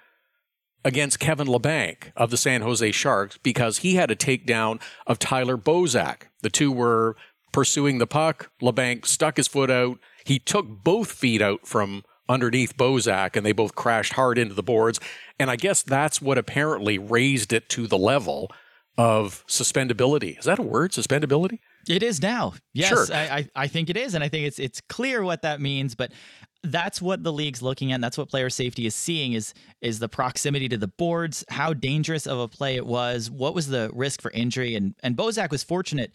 against 0.84 1.18
Kevin 1.18 1.46
Labanc 1.46 2.12
of 2.16 2.30
the 2.30 2.36
San 2.36 2.60
Jose 2.60 2.92
Sharks 2.92 3.38
because 3.38 3.78
he 3.78 3.94
had 3.94 4.10
a 4.10 4.16
takedown 4.16 4.80
of 5.06 5.18
Tyler 5.18 5.56
Bozak. 5.56 6.24
The 6.42 6.50
two 6.50 6.70
were 6.70 7.16
pursuing 7.54 7.98
the 7.98 8.06
puck. 8.06 8.50
Labanc 8.60 9.06
stuck 9.06 9.36
his 9.36 9.46
foot 9.46 9.70
out. 9.70 10.00
He 10.24 10.40
took 10.40 10.66
both 10.66 11.12
feet 11.12 11.40
out 11.40 11.66
from 11.66 12.02
underneath 12.28 12.76
Bozak 12.76 13.36
and 13.36 13.46
they 13.46 13.52
both 13.52 13.76
crashed 13.76 14.14
hard 14.14 14.38
into 14.38 14.54
the 14.54 14.62
boards. 14.62 14.98
And 15.38 15.50
I 15.50 15.56
guess 15.56 15.82
that's 15.82 16.20
what 16.20 16.36
apparently 16.36 16.98
raised 16.98 17.52
it 17.52 17.68
to 17.70 17.86
the 17.86 17.96
level 17.96 18.50
of 18.98 19.44
suspendability. 19.46 20.36
Is 20.36 20.46
that 20.46 20.58
a 20.58 20.62
word? 20.62 20.92
Suspendability? 20.92 21.60
It 21.88 22.02
is 22.02 22.20
now. 22.20 22.54
Yes, 22.72 22.88
Sure. 22.88 23.06
I, 23.12 23.20
I, 23.20 23.48
I 23.54 23.66
think 23.68 23.88
it 23.88 23.96
is, 23.96 24.14
and 24.14 24.24
I 24.24 24.28
think 24.28 24.46
it's 24.46 24.58
it's 24.58 24.80
clear 24.80 25.22
what 25.22 25.42
that 25.42 25.60
means. 25.60 25.94
But 25.94 26.12
that's 26.62 27.02
what 27.02 27.22
the 27.22 27.32
league's 27.32 27.60
looking 27.60 27.92
at. 27.92 27.96
And 27.96 28.04
that's 28.04 28.16
what 28.16 28.30
player 28.30 28.48
safety 28.48 28.86
is 28.86 28.94
seeing 28.94 29.32
is 29.32 29.52
is 29.80 29.98
the 29.98 30.08
proximity 30.08 30.68
to 30.70 30.76
the 30.78 30.88
boards, 30.88 31.44
how 31.50 31.72
dangerous 31.74 32.26
of 32.26 32.38
a 32.38 32.48
play 32.48 32.76
it 32.76 32.86
was, 32.86 33.30
what 33.30 33.54
was 33.54 33.68
the 33.68 33.90
risk 33.92 34.22
for 34.22 34.30
injury, 34.30 34.74
and 34.74 34.94
and 35.02 35.16
Bozak 35.16 35.50
was 35.50 35.62
fortunate 35.62 36.12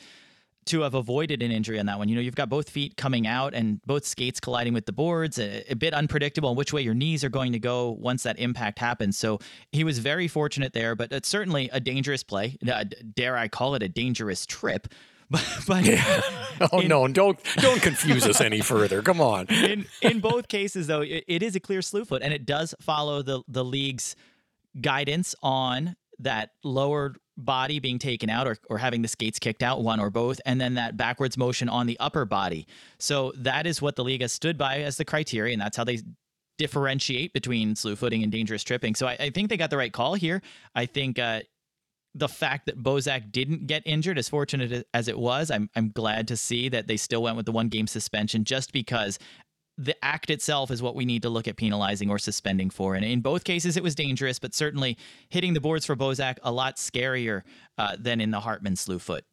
to 0.65 0.81
have 0.81 0.93
avoided 0.93 1.41
an 1.41 1.51
injury 1.51 1.79
on 1.79 1.85
that 1.87 1.97
one. 1.97 2.09
You 2.09 2.15
know, 2.15 2.21
you've 2.21 2.35
got 2.35 2.49
both 2.49 2.69
feet 2.69 2.95
coming 2.97 3.25
out 3.25 3.53
and 3.53 3.81
both 3.85 4.05
skates 4.05 4.39
colliding 4.39 4.73
with 4.73 4.85
the 4.85 4.91
boards, 4.91 5.39
a, 5.39 5.63
a 5.71 5.75
bit 5.75 5.93
unpredictable 5.93 6.49
on 6.49 6.55
which 6.55 6.73
way 6.73 6.81
your 6.81 6.93
knees 6.93 7.23
are 7.23 7.29
going 7.29 7.53
to 7.53 7.59
go 7.59 7.91
once 7.99 8.23
that 8.23 8.37
impact 8.37 8.77
happens. 8.79 9.17
So 9.17 9.39
he 9.71 9.83
was 9.83 9.99
very 9.99 10.27
fortunate 10.27 10.73
there, 10.73 10.95
but 10.95 11.11
it's 11.11 11.27
certainly 11.29 11.69
a 11.73 11.79
dangerous 11.79 12.23
play. 12.23 12.57
Uh, 12.71 12.85
dare 13.15 13.35
I 13.37 13.47
call 13.47 13.75
it 13.75 13.83
a 13.83 13.89
dangerous 13.89 14.45
trip? 14.45 14.87
But, 15.31 15.45
but 15.67 15.85
Oh 16.71 16.79
In- 16.79 16.87
no, 16.87 17.07
don't 17.07 17.37
don't 17.57 17.79
confuse 17.79 18.25
us 18.25 18.41
any 18.41 18.61
further. 18.61 19.03
Come 19.03 19.21
on. 19.21 19.45
in 19.49 19.85
in 20.01 20.21
both 20.21 20.47
cases 20.47 20.87
though 20.87 21.01
it, 21.01 21.23
it 21.27 21.43
is 21.43 21.55
a 21.55 21.59
clear 21.59 21.83
slew 21.83 22.03
foot 22.03 22.23
and 22.23 22.33
it 22.33 22.47
does 22.47 22.73
follow 22.81 23.21
the 23.21 23.43
the 23.47 23.63
league's 23.63 24.15
guidance 24.81 25.35
on 25.43 25.95
that 26.17 26.53
lower 26.63 27.13
body 27.45 27.79
being 27.79 27.99
taken 27.99 28.29
out 28.29 28.47
or, 28.47 28.57
or 28.69 28.77
having 28.77 29.01
the 29.01 29.07
skates 29.07 29.39
kicked 29.39 29.63
out 29.63 29.81
one 29.81 29.99
or 29.99 30.09
both 30.09 30.39
and 30.45 30.59
then 30.59 30.75
that 30.75 30.97
backwards 30.97 31.37
motion 31.37 31.69
on 31.69 31.87
the 31.87 31.99
upper 31.99 32.25
body. 32.25 32.67
So 32.97 33.31
that 33.37 33.65
is 33.65 33.81
what 33.81 33.95
the 33.95 34.03
league 34.03 34.21
has 34.21 34.31
stood 34.31 34.57
by 34.57 34.81
as 34.81 34.97
the 34.97 35.05
criteria 35.05 35.53
and 35.53 35.61
that's 35.61 35.77
how 35.77 35.83
they 35.83 35.99
differentiate 36.57 37.33
between 37.33 37.75
slew 37.75 37.95
footing 37.95 38.21
and 38.21 38.31
dangerous 38.31 38.63
tripping. 38.63 38.93
So 38.93 39.07
i, 39.07 39.17
I 39.19 39.29
think 39.29 39.49
they 39.49 39.57
got 39.57 39.69
the 39.69 39.77
right 39.77 39.93
call 39.93 40.15
here. 40.15 40.41
I 40.75 40.85
think 40.85 41.17
uh, 41.17 41.41
the 42.15 42.27
fact 42.27 42.65
that 42.65 42.81
Bozak 42.81 43.31
didn't 43.31 43.67
get 43.67 43.83
injured, 43.85 44.17
as 44.17 44.27
fortunate 44.27 44.87
as 44.93 45.07
it 45.07 45.17
was, 45.17 45.51
I'm 45.51 45.69
I'm 45.75 45.91
glad 45.91 46.27
to 46.29 46.37
see 46.37 46.67
that 46.69 46.87
they 46.87 46.97
still 46.97 47.23
went 47.23 47.37
with 47.37 47.45
the 47.45 47.51
one 47.51 47.69
game 47.69 47.87
suspension 47.87 48.43
just 48.43 48.73
because 48.73 49.19
the 49.79 49.95
act 50.03 50.29
itself 50.29 50.71
is 50.71 50.81
what 50.83 50.93
we 50.93 51.05
need 51.05 51.21
to 51.21 51.29
look 51.29 51.47
at 51.47 51.55
penalizing 51.55 52.09
or 52.09 52.19
suspending 52.19 52.69
for. 52.69 52.95
And 52.95 53.05
in 53.05 53.21
both 53.21 53.45
cases, 53.45 53.77
it 53.77 53.83
was 53.83 53.95
dangerous, 53.95 54.37
but 54.37 54.53
certainly 54.53 54.97
hitting 55.29 55.53
the 55.53 55.61
boards 55.61 55.85
for 55.85 55.95
Bozak 55.95 56.37
a 56.43 56.51
lot 56.51 56.75
scarier 56.75 57.43
uh, 57.77 57.95
than 57.97 58.19
in 58.19 58.31
the 58.31 58.41
Hartman 58.41 58.75
slew 58.75 58.99
foot. 58.99 59.23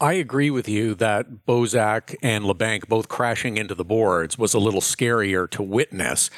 I 0.00 0.14
agree 0.14 0.50
with 0.50 0.68
you 0.68 0.96
that 0.96 1.46
Bozak 1.46 2.16
and 2.20 2.44
Labanc 2.44 2.88
both 2.88 3.06
crashing 3.06 3.56
into 3.56 3.76
the 3.76 3.84
boards 3.84 4.36
was 4.36 4.54
a 4.54 4.58
little 4.58 4.80
scarier 4.80 5.48
to 5.50 5.62
witness. 5.62 6.28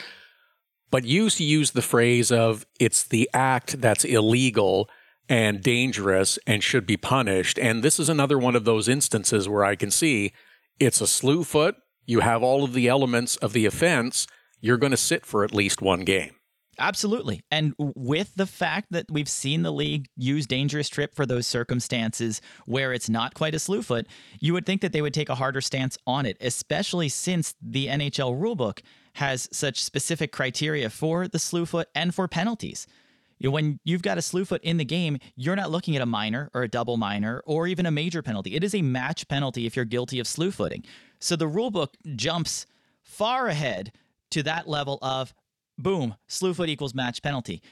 But 0.90 1.04
you 1.04 1.30
use 1.38 1.70
the 1.70 1.80
phrase 1.80 2.30
of 2.30 2.66
it's 2.78 3.02
the 3.02 3.30
act 3.32 3.80
that's 3.80 4.04
illegal 4.04 4.90
and 5.26 5.62
dangerous 5.62 6.38
and 6.46 6.62
should 6.62 6.86
be 6.86 6.98
punished. 6.98 7.58
And 7.58 7.82
this 7.82 7.98
is 7.98 8.10
another 8.10 8.38
one 8.38 8.54
of 8.54 8.66
those 8.66 8.88
instances 8.88 9.48
where 9.48 9.64
I 9.64 9.74
can 9.74 9.90
see 9.90 10.34
it's 10.78 11.00
a 11.00 11.06
slew 11.06 11.44
foot. 11.44 11.76
You 12.06 12.20
have 12.20 12.42
all 12.42 12.64
of 12.64 12.72
the 12.72 12.88
elements 12.88 13.36
of 13.36 13.52
the 13.52 13.66
offense. 13.66 14.26
You're 14.60 14.78
going 14.78 14.90
to 14.90 14.96
sit 14.96 15.24
for 15.26 15.44
at 15.44 15.54
least 15.54 15.82
one 15.82 16.00
game. 16.00 16.36
Absolutely. 16.78 17.40
And 17.50 17.74
with 17.78 18.34
the 18.34 18.46
fact 18.46 18.88
that 18.90 19.06
we've 19.10 19.28
seen 19.28 19.62
the 19.62 19.72
league 19.72 20.06
use 20.16 20.46
dangerous 20.46 20.88
trip 20.88 21.14
for 21.14 21.24
those 21.24 21.46
circumstances 21.46 22.40
where 22.66 22.92
it's 22.92 23.08
not 23.08 23.34
quite 23.34 23.54
a 23.54 23.58
slew 23.58 23.82
foot, 23.82 24.06
you 24.40 24.52
would 24.52 24.66
think 24.66 24.80
that 24.80 24.92
they 24.92 25.02
would 25.02 25.14
take 25.14 25.28
a 25.28 25.36
harder 25.36 25.60
stance 25.60 25.96
on 26.06 26.26
it, 26.26 26.36
especially 26.40 27.08
since 27.08 27.54
the 27.62 27.86
NHL 27.86 28.38
rulebook 28.40 28.80
has 29.14 29.48
such 29.52 29.82
specific 29.82 30.32
criteria 30.32 30.90
for 30.90 31.28
the 31.28 31.38
slew 31.38 31.64
foot 31.66 31.88
and 31.94 32.14
for 32.14 32.26
penalties. 32.26 32.86
When 33.40 33.78
you've 33.84 34.02
got 34.02 34.16
a 34.16 34.22
slew 34.22 34.44
foot 34.44 34.62
in 34.62 34.78
the 34.78 34.84
game, 34.84 35.18
you're 35.36 35.56
not 35.56 35.70
looking 35.70 35.96
at 35.96 36.02
a 36.02 36.06
minor 36.06 36.50
or 36.54 36.62
a 36.62 36.68
double 36.68 36.96
minor 36.96 37.42
or 37.44 37.66
even 37.66 37.84
a 37.84 37.90
major 37.90 38.22
penalty. 38.22 38.54
It 38.54 38.64
is 38.64 38.74
a 38.74 38.80
match 38.80 39.28
penalty 39.28 39.66
if 39.66 39.76
you're 39.76 39.84
guilty 39.84 40.18
of 40.18 40.26
slew 40.26 40.50
footing. 40.50 40.84
So 41.24 41.36
the 41.36 41.48
rulebook 41.48 41.94
jumps 42.16 42.66
far 43.00 43.46
ahead 43.46 43.92
to 44.32 44.42
that 44.42 44.68
level 44.68 44.98
of 45.00 45.32
boom, 45.78 46.16
slew 46.28 46.52
foot 46.52 46.68
equals 46.68 46.94
match 46.94 47.22
penalty. 47.22 47.62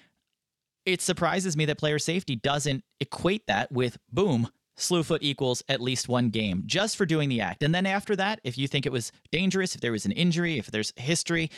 It 0.87 1.03
surprises 1.03 1.55
me 1.55 1.67
that 1.67 1.77
player 1.77 1.99
safety 1.99 2.35
doesn't 2.35 2.83
equate 2.99 3.47
that 3.49 3.71
with 3.71 3.99
boom, 4.11 4.49
slew 4.79 5.03
foot 5.03 5.23
equals 5.23 5.63
at 5.69 5.83
least 5.83 6.09
one 6.09 6.31
game 6.31 6.63
just 6.65 6.97
for 6.97 7.05
doing 7.05 7.29
the 7.29 7.43
act. 7.43 7.63
And 7.63 7.75
then 7.75 7.85
after 7.85 8.17
that, 8.17 8.41
if 8.43 8.57
you 8.57 8.67
think 8.67 8.87
it 8.87 8.93
was 8.93 9.13
dangerous, 9.31 9.75
if 9.75 9.83
there 9.83 9.93
was 9.93 10.07
an 10.07 10.13
injury, 10.13 10.59
if 10.59 10.71
there's 10.71 10.95
history, 10.97 11.51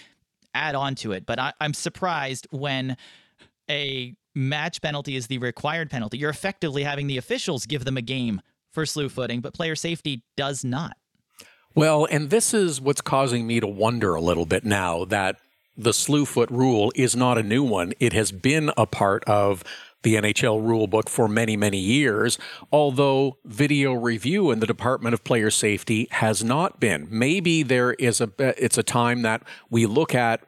add 0.52 0.74
on 0.74 0.96
to 0.96 1.12
it. 1.12 1.24
But 1.24 1.38
I, 1.38 1.52
I'm 1.60 1.74
surprised 1.74 2.48
when 2.50 2.96
a 3.70 4.16
match 4.34 4.82
penalty 4.82 5.14
is 5.14 5.28
the 5.28 5.38
required 5.38 5.90
penalty. 5.90 6.18
You're 6.18 6.30
effectively 6.30 6.82
having 6.82 7.06
the 7.06 7.18
officials 7.18 7.66
give 7.66 7.84
them 7.84 7.96
a 7.96 8.02
game 8.02 8.40
for 8.72 8.84
slew 8.84 9.08
footing, 9.08 9.40
but 9.40 9.54
player 9.54 9.76
safety 9.76 10.24
does 10.36 10.64
not. 10.64 10.96
Well, 11.76 12.06
and 12.08 12.30
this 12.30 12.54
is 12.54 12.80
what's 12.80 13.00
causing 13.00 13.46
me 13.46 13.58
to 13.58 13.66
wonder 13.66 14.14
a 14.14 14.20
little 14.20 14.46
bit 14.46 14.64
now 14.64 15.04
that 15.06 15.36
the 15.76 15.92
slew 15.92 16.24
foot 16.24 16.48
rule 16.50 16.92
is 16.94 17.16
not 17.16 17.36
a 17.36 17.42
new 17.42 17.64
one. 17.64 17.92
It 17.98 18.12
has 18.12 18.30
been 18.30 18.70
a 18.76 18.86
part 18.86 19.24
of 19.24 19.64
the 20.04 20.14
NHL 20.14 20.64
rule 20.64 20.86
book 20.86 21.10
for 21.10 21.26
many, 21.26 21.56
many 21.56 21.78
years, 21.78 22.38
although 22.70 23.38
video 23.44 23.92
review 23.92 24.52
in 24.52 24.60
the 24.60 24.66
Department 24.66 25.14
of 25.14 25.24
Player 25.24 25.50
Safety 25.50 26.06
has 26.12 26.44
not 26.44 26.78
been. 26.78 27.08
Maybe 27.10 27.64
there 27.64 27.94
is 27.94 28.20
a 28.20 28.30
it's 28.38 28.78
a 28.78 28.82
time 28.84 29.22
that 29.22 29.42
we 29.68 29.86
look 29.86 30.14
at 30.14 30.44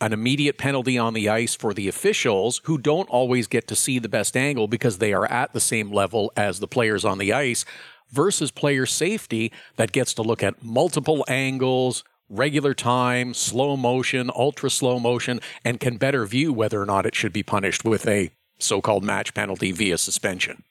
an 0.00 0.12
immediate 0.12 0.58
penalty 0.58 0.98
on 0.98 1.14
the 1.14 1.28
ice 1.28 1.54
for 1.54 1.72
the 1.72 1.88
officials 1.88 2.60
who 2.64 2.76
don't 2.76 3.08
always 3.08 3.46
get 3.46 3.66
to 3.68 3.76
see 3.76 3.98
the 3.98 4.08
best 4.08 4.36
angle 4.36 4.68
because 4.68 4.98
they 4.98 5.12
are 5.12 5.26
at 5.26 5.52
the 5.52 5.60
same 5.60 5.90
level 5.90 6.32
as 6.36 6.60
the 6.60 6.68
players 6.68 7.04
on 7.04 7.18
the 7.18 7.32
ice 7.32 7.64
versus 8.12 8.50
player 8.50 8.86
safety 8.86 9.52
that 9.76 9.92
gets 9.92 10.14
to 10.14 10.22
look 10.22 10.42
at 10.42 10.62
multiple 10.62 11.24
angles, 11.28 12.04
regular 12.28 12.74
time, 12.74 13.34
slow 13.34 13.76
motion, 13.76 14.30
ultra 14.34 14.70
slow 14.70 14.98
motion, 14.98 15.40
and 15.64 15.80
can 15.80 15.96
better 15.96 16.24
view 16.26 16.52
whether 16.52 16.80
or 16.80 16.86
not 16.86 17.06
it 17.06 17.14
should 17.14 17.32
be 17.32 17.42
punished 17.42 17.84
with 17.84 18.06
a 18.06 18.30
so 18.58 18.80
called 18.80 19.04
match 19.04 19.34
penalty 19.34 19.72
via 19.72 19.98
suspension. 19.98 20.62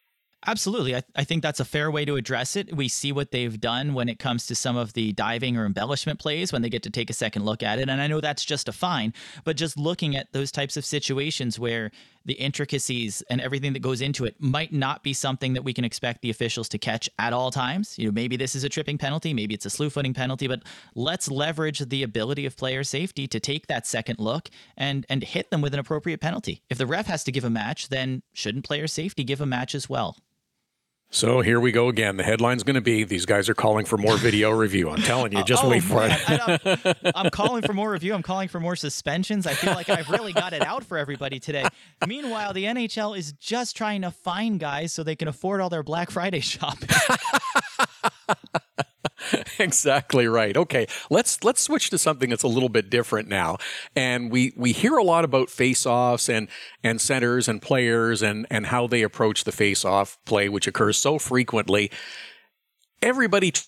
Absolutely. 0.47 0.95
I, 0.95 1.03
I 1.15 1.23
think 1.23 1.43
that's 1.43 1.59
a 1.59 1.65
fair 1.65 1.91
way 1.91 2.03
to 2.03 2.15
address 2.15 2.55
it. 2.55 2.75
We 2.75 2.87
see 2.87 3.11
what 3.11 3.29
they've 3.29 3.59
done 3.59 3.93
when 3.93 4.09
it 4.09 4.17
comes 4.17 4.47
to 4.47 4.55
some 4.55 4.75
of 4.75 4.93
the 4.93 5.13
diving 5.13 5.55
or 5.55 5.67
embellishment 5.67 6.19
plays 6.19 6.51
when 6.51 6.63
they 6.63 6.69
get 6.69 6.81
to 6.83 6.89
take 6.89 7.11
a 7.11 7.13
second 7.13 7.45
look 7.45 7.61
at 7.61 7.77
it. 7.77 7.89
And 7.89 8.01
I 8.01 8.07
know 8.07 8.19
that's 8.19 8.43
just 8.43 8.67
a 8.67 8.71
fine, 8.71 9.13
but 9.43 9.55
just 9.55 9.77
looking 9.77 10.15
at 10.15 10.31
those 10.31 10.51
types 10.51 10.77
of 10.77 10.85
situations 10.85 11.59
where 11.59 11.91
the 12.25 12.33
intricacies 12.33 13.23
and 13.29 13.41
everything 13.41 13.73
that 13.73 13.81
goes 13.81 14.01
into 14.01 14.25
it 14.25 14.35
might 14.39 14.71
not 14.73 15.03
be 15.03 15.13
something 15.13 15.53
that 15.53 15.63
we 15.63 15.73
can 15.73 15.83
expect 15.83 16.21
the 16.21 16.29
officials 16.29 16.69
to 16.69 16.77
catch 16.77 17.09
at 17.17 17.33
all 17.33 17.51
times. 17.51 17.97
You 17.97 18.05
know, 18.05 18.11
maybe 18.11 18.37
this 18.37 18.55
is 18.55 18.63
a 18.63 18.69
tripping 18.69 18.97
penalty, 18.97 19.33
maybe 19.33 19.53
it's 19.53 19.65
a 19.65 19.69
slew 19.69 19.89
footing 19.89 20.13
penalty, 20.13 20.47
but 20.47 20.63
let's 20.95 21.29
leverage 21.29 21.79
the 21.79 22.03
ability 22.03 22.45
of 22.45 22.57
player 22.57 22.83
safety 22.83 23.27
to 23.27 23.39
take 23.39 23.67
that 23.67 23.87
second 23.87 24.19
look 24.19 24.49
and 24.77 25.05
and 25.09 25.23
hit 25.23 25.49
them 25.49 25.61
with 25.61 25.73
an 25.73 25.79
appropriate 25.79 26.21
penalty. 26.21 26.61
If 26.69 26.77
the 26.77 26.85
ref 26.85 27.07
has 27.07 27.23
to 27.25 27.31
give 27.31 27.43
a 27.43 27.49
match, 27.49 27.89
then 27.89 28.23
shouldn't 28.33 28.65
player 28.65 28.87
safety 28.87 29.23
give 29.23 29.41
a 29.41 29.45
match 29.45 29.75
as 29.75 29.89
well? 29.89 30.17
So 31.13 31.41
here 31.41 31.59
we 31.59 31.73
go 31.73 31.89
again. 31.89 32.15
The 32.15 32.23
headline's 32.23 32.63
going 32.63 32.75
to 32.75 32.81
be 32.81 33.03
these 33.03 33.25
guys 33.25 33.49
are 33.49 33.53
calling 33.53 33.85
for 33.85 33.97
more 33.97 34.15
video 34.15 34.49
review. 34.57 34.89
I'm 34.89 35.01
telling 35.01 35.33
you, 35.33 35.43
just 35.43 35.63
Oh, 35.63 35.69
wait 35.69 35.83
for 35.83 36.07
it. 36.09 36.97
I'm 37.15 37.29
calling 37.29 37.63
for 37.63 37.73
more 37.73 37.91
review. 37.91 38.13
I'm 38.13 38.23
calling 38.23 38.47
for 38.47 38.61
more 38.61 38.77
suspensions. 38.77 39.45
I 39.45 39.53
feel 39.53 39.73
like 39.73 39.89
I've 39.89 40.09
really 40.09 40.31
got 40.31 40.53
it 40.53 40.65
out 40.65 40.85
for 40.85 40.97
everybody 40.97 41.37
today. 41.39 41.65
Meanwhile, 42.07 42.53
the 42.53 42.63
NHL 42.63 43.17
is 43.17 43.33
just 43.33 43.75
trying 43.75 44.03
to 44.03 44.11
find 44.11 44.57
guys 44.57 44.93
so 44.93 45.03
they 45.03 45.17
can 45.17 45.27
afford 45.27 45.59
all 45.59 45.69
their 45.69 45.83
Black 45.83 46.11
Friday 46.11 46.39
shopping. 46.39 46.87
exactly 49.59 50.27
right. 50.27 50.55
Okay, 50.55 50.87
let's 51.09 51.43
let's 51.43 51.61
switch 51.61 51.89
to 51.91 51.97
something 51.97 52.29
that's 52.29 52.43
a 52.43 52.47
little 52.47 52.69
bit 52.69 52.89
different 52.89 53.27
now. 53.27 53.57
And 53.95 54.31
we 54.31 54.53
we 54.55 54.71
hear 54.71 54.97
a 54.97 55.03
lot 55.03 55.23
about 55.25 55.49
face-offs 55.49 56.29
and 56.29 56.47
and 56.83 56.99
centers 56.99 57.47
and 57.47 57.61
players 57.61 58.21
and 58.21 58.47
and 58.49 58.67
how 58.67 58.87
they 58.87 59.01
approach 59.03 59.43
the 59.43 59.51
face-off 59.51 60.17
play, 60.25 60.49
which 60.49 60.67
occurs 60.67 60.97
so 60.97 61.17
frequently. 61.19 61.91
Everybody 63.01 63.51
t- 63.51 63.61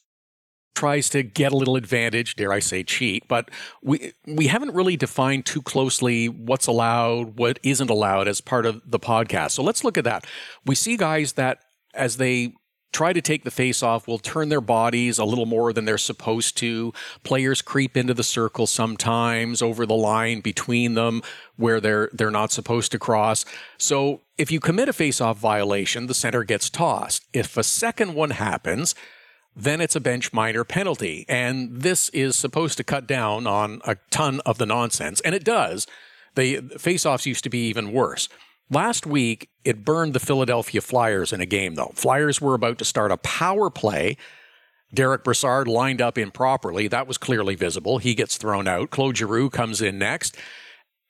tries 0.75 1.09
to 1.09 1.23
get 1.23 1.51
a 1.51 1.57
little 1.57 1.75
advantage, 1.75 2.35
dare 2.35 2.51
I 2.51 2.59
say 2.59 2.83
cheat, 2.83 3.27
but 3.27 3.49
we 3.81 4.13
we 4.27 4.47
haven't 4.47 4.73
really 4.73 4.97
defined 4.97 5.45
too 5.45 5.61
closely 5.61 6.29
what's 6.29 6.67
allowed, 6.67 7.37
what 7.37 7.59
isn't 7.63 7.89
allowed 7.89 8.27
as 8.27 8.41
part 8.41 8.65
of 8.65 8.81
the 8.85 8.99
podcast. 8.99 9.51
So 9.51 9.63
let's 9.63 9.83
look 9.83 9.97
at 9.97 10.03
that. 10.03 10.25
We 10.65 10.75
see 10.75 10.97
guys 10.97 11.33
that 11.33 11.59
as 11.93 12.17
they 12.17 12.53
try 12.93 13.11
to 13.11 13.21
take 13.21 13.43
the 13.43 13.51
face 13.51 13.83
off 13.83 14.07
will 14.07 14.19
turn 14.19 14.49
their 14.49 14.61
bodies 14.61 15.17
a 15.17 15.25
little 15.25 15.45
more 15.45 15.73
than 15.73 15.85
they're 15.85 15.97
supposed 15.97 16.55
to. 16.57 16.93
Players 17.23 17.61
creep 17.61 17.97
into 17.97 18.13
the 18.13 18.23
circle 18.23 18.67
sometimes 18.67 19.61
over 19.61 19.85
the 19.85 19.95
line 19.95 20.39
between 20.39 20.93
them 20.93 21.21
where 21.57 21.81
they're 21.81 22.09
they're 22.13 22.31
not 22.31 22.51
supposed 22.51 22.91
to 22.91 22.99
cross. 22.99 23.43
So 23.77 24.21
if 24.37 24.51
you 24.51 24.59
commit 24.59 24.89
a 24.89 24.93
face 24.93 25.19
off 25.19 25.37
violation, 25.37 26.07
the 26.07 26.13
center 26.13 26.43
gets 26.43 26.69
tossed. 26.69 27.25
If 27.33 27.57
a 27.57 27.63
second 27.63 28.13
one 28.13 28.31
happens, 28.31 28.95
then 29.55 29.81
it's 29.81 29.95
a 29.95 29.99
bench 29.99 30.33
minor 30.33 30.63
penalty. 30.63 31.25
And 31.27 31.81
this 31.81 32.09
is 32.09 32.35
supposed 32.35 32.77
to 32.77 32.83
cut 32.83 33.07
down 33.07 33.45
on 33.45 33.81
a 33.85 33.97
ton 34.09 34.39
of 34.45 34.57
the 34.57 34.65
nonsense. 34.65 35.19
And 35.21 35.35
it 35.35 35.43
does. 35.43 35.85
The 36.35 36.61
face 36.79 37.05
offs 37.05 37.25
used 37.25 37.43
to 37.43 37.49
be 37.49 37.67
even 37.67 37.91
worse. 37.91 38.29
Last 38.69 39.05
week, 39.05 39.49
it 39.63 39.85
burned 39.85 40.13
the 40.13 40.19
Philadelphia 40.19 40.81
Flyers 40.81 41.31
in 41.31 41.41
a 41.41 41.45
game, 41.45 41.75
though. 41.75 41.91
Flyers 41.95 42.41
were 42.41 42.55
about 42.55 42.77
to 42.79 42.85
start 42.85 43.11
a 43.11 43.17
power 43.17 43.69
play. 43.69 44.17
Derek 44.93 45.23
Brassard 45.23 45.67
lined 45.67 46.01
up 46.01 46.17
improperly. 46.17 46.87
That 46.87 47.07
was 47.07 47.17
clearly 47.17 47.55
visible. 47.55 47.97
He 47.97 48.15
gets 48.15 48.37
thrown 48.37 48.67
out. 48.67 48.89
Claude 48.89 49.17
Giroux 49.17 49.49
comes 49.49 49.81
in 49.81 49.97
next. 49.97 50.37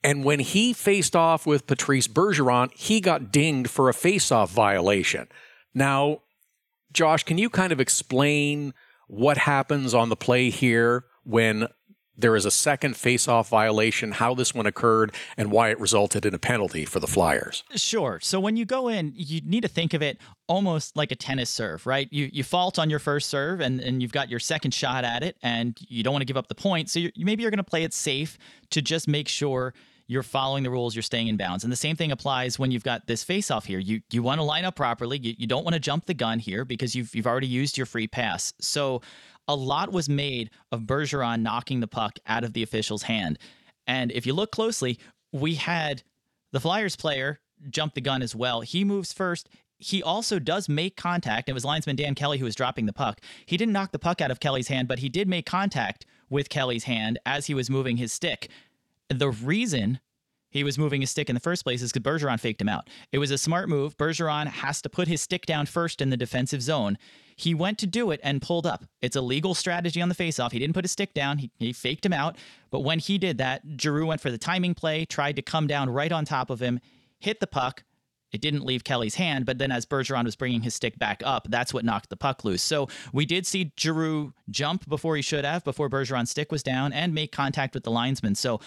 And 0.03 0.24
when 0.25 0.39
he 0.39 0.74
faced 0.74 1.15
off 1.15 1.45
with 1.45 1.67
Patrice 1.67 2.07
Bergeron, 2.07 2.74
he 2.74 3.00
got 3.00 3.31
dinged 3.31 3.69
for 3.69 3.88
a 3.88 3.93
face-off 3.93 4.51
violation. 4.51 5.27
Now, 5.74 6.22
Josh, 6.91 7.24
can 7.24 7.38
you 7.38 7.50
kind 7.50 7.72
of 7.72 7.79
explain 7.79 8.74
what 9.07 9.38
happens 9.38 9.93
on 9.93 10.10
the 10.10 10.15
play 10.15 10.50
here 10.50 11.05
when 11.24 11.67
there 12.15 12.36
is 12.36 12.46
a 12.46 12.51
second 12.51 12.96
face-off 12.96 13.50
violation, 13.50 14.12
how 14.12 14.34
this 14.34 14.53
one 14.53 14.65
occurred, 14.65 15.13
and 15.36 15.51
why 15.51 15.70
it 15.70 15.79
resulted 15.79 16.25
in 16.25 16.34
a 16.34 16.39
penalty 16.39 16.86
for 16.86 17.00
the 17.00 17.08
Flyers? 17.08 17.63
Sure. 17.75 18.20
So 18.22 18.39
when 18.39 18.55
you 18.55 18.65
go 18.65 18.88
in, 18.88 19.13
you 19.15 19.41
need 19.43 19.62
to 19.62 19.67
think 19.67 19.93
of 19.93 20.01
it 20.01 20.20
almost 20.48 20.96
like 20.96 21.12
a 21.12 21.15
tennis 21.15 21.50
serve, 21.50 21.88
right? 21.88 22.08
You 22.12 22.29
you 22.32 22.43
fault 22.43 22.77
on 22.77 22.89
your 22.89 23.00
first 23.00 23.29
serve, 23.29 23.62
and, 23.62 23.79
and 23.79 24.01
you've 24.01 24.12
got 24.12 24.29
your 24.29 24.39
second 24.39 24.74
shot 24.74 25.03
at 25.03 25.24
it, 25.24 25.38
and 25.41 25.77
you 25.79 26.03
don't 26.03 26.13
want 26.13 26.22
to 26.22 26.25
give 26.25 26.38
up 26.38 26.48
the 26.48 26.55
point. 26.55 26.89
So 26.89 27.00
you're, 27.00 27.12
maybe 27.17 27.41
you're 27.41 27.51
going 27.51 27.58
to 27.58 27.63
play 27.63 27.84
it 27.84 27.93
safe 27.93 28.38
to 28.70 28.82
just 28.82 29.08
make 29.08 29.27
sure 29.27 29.74
you're 30.05 30.22
following 30.22 30.63
the 30.63 30.70
rules, 30.70 30.96
you're 30.96 31.01
staying 31.01 31.29
in 31.29 31.38
bounds. 31.38 31.63
And 31.63 31.72
the 31.72 31.77
same 31.77 31.96
thing 31.96 32.12
applies 32.12 32.60
when 32.60 32.72
you've 32.72 32.84
got 32.84 33.08
this 33.08 33.24
face 33.24 33.50
off 33.50 33.65
here. 33.65 33.79
You 33.79 34.01
you 34.12 34.22
want 34.22 34.39
to 34.39 34.43
line 34.43 34.65
up 34.65 34.75
properly. 34.75 35.17
You, 35.17 35.34
you 35.38 35.48
don't 35.48 35.63
want 35.63 35.74
to 35.74 35.79
jump 35.79 36.05
the 36.05 36.13
gun 36.13 36.39
here 36.39 36.65
because 36.65 36.93
you've 36.93 37.15
you've 37.15 37.27
already 37.27 37.48
used 37.48 37.77
your 37.77 37.86
free 37.86 38.08
pass. 38.08 38.53
So 38.60 39.01
a 39.47 39.55
lot 39.55 39.91
was 39.91 40.09
made 40.09 40.50
of 40.71 40.81
Bergeron 40.81 41.41
knocking 41.41 41.79
the 41.79 41.88
puck 41.88 42.17
out 42.25 42.43
of 42.43 42.53
the 42.53 42.63
official's 42.63 43.03
hand. 43.03 43.38
And 43.88 44.12
if 44.12 44.25
you 44.25 44.33
look 44.33 44.51
closely, 44.51 45.00
we 45.31 45.55
had 45.55 46.03
the 46.51 46.59
Flyers 46.59 46.95
player 46.95 47.39
jump 47.69 47.93
the 47.93 48.01
gun 48.01 48.21
as 48.21 48.35
well. 48.35 48.62
He 48.62 48.83
moves 48.83 49.13
first. 49.13 49.50
He 49.77 50.01
also 50.01 50.39
does 50.39 50.69
make 50.69 50.95
contact. 50.95 51.50
It 51.50 51.53
was 51.53 51.65
linesman 51.65 51.95
Dan 51.95 52.15
Kelly 52.15 52.38
who 52.38 52.45
was 52.45 52.55
dropping 52.55 52.85
the 52.85 52.93
puck. 52.93 53.19
He 53.45 53.57
didn't 53.57 53.73
knock 53.73 53.91
the 53.91 54.00
puck 54.00 54.21
out 54.21 54.31
of 54.31 54.39
Kelly's 54.39 54.69
hand, 54.69 54.88
but 54.88 55.00
he 55.00 55.09
did 55.09 55.27
make 55.27 55.45
contact 55.45 56.05
with 56.29 56.50
Kelly's 56.50 56.85
hand 56.85 57.19
as 57.25 57.47
he 57.47 57.53
was 57.53 57.69
moving 57.69 57.97
his 57.97 58.13
stick. 58.13 58.50
The 59.09 59.29
reason 59.29 59.99
he 60.49 60.63
was 60.63 60.77
moving 60.77 61.01
his 61.01 61.10
stick 61.10 61.29
in 61.29 61.34
the 61.34 61.41
first 61.41 61.63
place 61.63 61.82
is 61.82 61.91
because 61.91 62.21
Bergeron 62.21 62.39
faked 62.39 62.62
him 62.62 62.69
out. 62.69 62.88
It 63.12 63.17
was 63.17 63.32
a 63.32 63.38
smart 63.38 63.67
move. 63.67 63.97
Bergeron 63.97 64.47
has 64.47 64.82
to 64.84 64.89
put 64.89 65.08
his 65.08 65.21
stick 65.21 65.45
down 65.45 65.65
first 65.65 65.99
in 65.99 66.12
the 66.12 66.17
defensive 66.17 66.62
zone. 66.62 66.97
He 67.36 67.54
went 67.54 67.78
to 67.80 67.88
do 67.88 68.12
it 68.12 68.19
and 68.24 68.41
pulled 68.41 68.65
up. 68.65 68.86
It's 69.02 69.15
a 69.15 69.22
legal 69.22 69.54
strategy 69.54 70.02
on 70.02 70.10
the 70.10 70.15
faceoff. 70.15 70.52
He 70.52 70.60
didn't 70.60 70.74
put 70.74 70.84
his 70.84 70.91
stick 70.91 71.13
down. 71.13 71.38
He, 71.38 71.52
he 71.58 71.74
faked 71.74 72.06
him 72.06 72.13
out. 72.13 72.38
But 72.72 72.82
when 72.82 73.00
he 73.00 73.17
did 73.17 73.38
that, 73.39 73.62
Giroux 73.80 74.08
went 74.08 74.22
for 74.22 74.32
the 74.32 74.38
timing 74.38 74.74
play, 74.74 75.06
tried 75.06 75.36
to 75.36 75.41
come 75.41 75.67
down 75.67 75.89
right 75.89 76.12
on 76.12 76.26
top 76.26 76.50
of 76.50 76.60
him, 76.62 76.80
hit 77.19 77.39
the 77.39 77.48
puck. 77.48 77.84
It 78.32 78.41
didn't 78.41 78.65
leave 78.65 78.84
Kelly's 78.84 79.13
hand, 79.13 79.46
but 79.46 79.60
then 79.60 79.72
as 79.72 79.86
Bergeron 79.86 80.26
was 80.26 80.36
bringing 80.36 80.62
his 80.62 80.74
stick 80.74 80.98
back 80.98 81.22
up, 81.24 81.48
that's 81.52 81.72
what 81.72 81.86
knocked 81.86 82.10
the 82.10 82.17
puck 82.17 82.43
loose. 82.43 82.63
So 82.63 82.88
we 83.13 83.28
did 83.28 83.46
see 83.46 83.72
Giroux 83.80 84.34
jump 84.50 84.89
before 84.89 85.15
he 85.15 85.22
should 85.22 85.46
have, 85.46 85.63
before 85.63 85.88
Bergeron's 85.88 86.32
stick 86.32 86.52
was 86.52 86.63
down, 86.63 86.91
and 86.93 87.13
make 87.13 87.32
contact 87.32 87.76
with 87.76 87.84
the 87.84 87.91
linesman. 87.91 88.34
So 88.34 88.60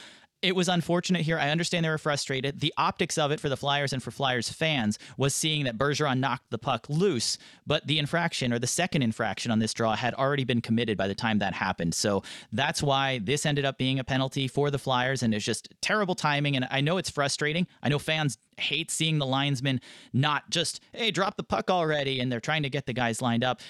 it 0.47 0.55
was 0.55 0.69
unfortunate 0.69 1.23
here. 1.23 1.41
I 1.41 1.51
understand 1.51 1.85
they 1.85 1.89
were 1.91 1.99
frustrated. 1.99 2.61
The 2.61 2.73
optics 2.79 3.19
of 3.19 3.33
it 3.33 3.41
for 3.41 3.49
the 3.49 3.57
Flyers 3.57 3.93
and 3.93 4.01
for 4.01 4.13
Flyers 4.13 4.49
fans 4.49 4.97
was 5.17 5.35
seeing 5.35 5.65
that 5.65 5.77
Bergeron 5.77 6.21
knocked 6.21 6.51
the 6.51 6.59
puck 6.59 6.87
loose, 6.89 7.37
but 7.67 7.85
the 7.89 7.99
infraction 7.99 8.53
or 8.53 8.61
the 8.61 8.67
second 8.69 9.03
infraction 9.03 9.51
on 9.51 9.59
this 9.59 9.75
draw 9.75 9.97
had 9.97 10.15
already 10.15 10.45
been 10.45 10.61
committed 10.61 10.97
by 10.97 11.09
the 11.09 11.17
time 11.17 11.41
that 11.41 11.53
happened. 11.53 11.95
So 11.95 12.23
that's 12.53 12.81
why 12.81 13.19
this 13.19 13.45
ended 13.45 13.65
up 13.65 13.77
being 13.77 13.99
a 13.99 14.05
penalty 14.05 14.47
for 14.47 14.71
the 14.71 14.79
Flyers, 14.79 15.25
and 15.25 15.35
it's 15.35 15.45
just 15.45 15.69
terrible 15.83 16.15
timing. 16.15 16.55
And 16.55 16.69
I 16.71 16.81
know 16.81 16.97
it's 16.97 17.11
frustrating. 17.11 17.67
I 17.83 17.89
know 17.89 17.99
fans 17.99 18.39
hate 18.57 18.93
seeing 18.93 19.19
the 19.19 19.27
linesman 19.27 19.81
not 20.13 20.49
just, 20.49 20.81
hey, 20.93 21.11
drop 21.11 21.37
the 21.37 21.43
puck 21.43 21.73
already, 21.73 22.21
and 22.21 22.31
they're 22.31 22.39
trying 22.39 22.63
to 22.63 22.71
get 22.71 22.87
the 22.87 22.93
guys 22.93 23.21
lined 23.21 23.43
up 23.43 23.61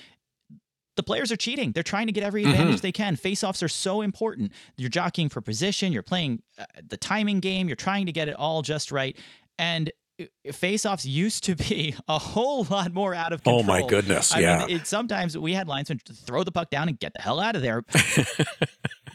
the 0.97 1.03
players 1.03 1.31
are 1.31 1.37
cheating. 1.37 1.73
They're 1.73 1.83
trying 1.83 2.07
to 2.07 2.13
get 2.13 2.25
every 2.25 2.45
advantage 2.45 2.81
they 2.81 2.93
can. 2.93 3.17
Face-offs 3.17 3.63
are 3.63 3.69
so 3.69 4.01
important. 4.01 4.53
You're 4.77 4.91
jockeying 4.91 5.29
for 5.29 5.41
position. 5.41 5.93
You're 5.93 6.03
playing 6.03 6.43
uh, 6.59 6.65
the 6.89 6.97
timing 6.97 7.41
game. 7.41 7.69
You're 7.69 7.77
trying 7.77 8.07
to 8.07 8.13
get 8.13 8.29
it 8.29 8.35
all 8.35 8.63
just 8.63 8.91
right. 8.91 9.17
And 9.59 9.93
uh, 10.21 10.53
face-offs 10.53 11.05
used 11.05 11.45
to 11.45 11.55
be 11.69 11.95
a 12.09 12.19
whole 12.19 12.65
lot 12.65 12.93
more 12.93 13.15
out 13.15 13.33
of 13.33 13.43
control. 13.45 13.61
Oh, 13.61 13.63
my 13.63 13.87
goodness, 13.87 14.35
I 14.35 14.41
yeah. 14.41 14.67
Mean, 14.67 14.77
it, 14.77 14.87
sometimes 14.87 15.37
we 15.37 15.53
had 15.53 15.69
linesmen 15.69 16.01
throw 16.11 16.43
the 16.43 16.53
puck 16.53 16.71
down 16.71 16.89
and 16.89 16.99
get 16.99 17.13
the 17.15 17.23
hell 17.23 17.41
out 17.41 17.57
of 17.57 17.63
there. 17.63 17.85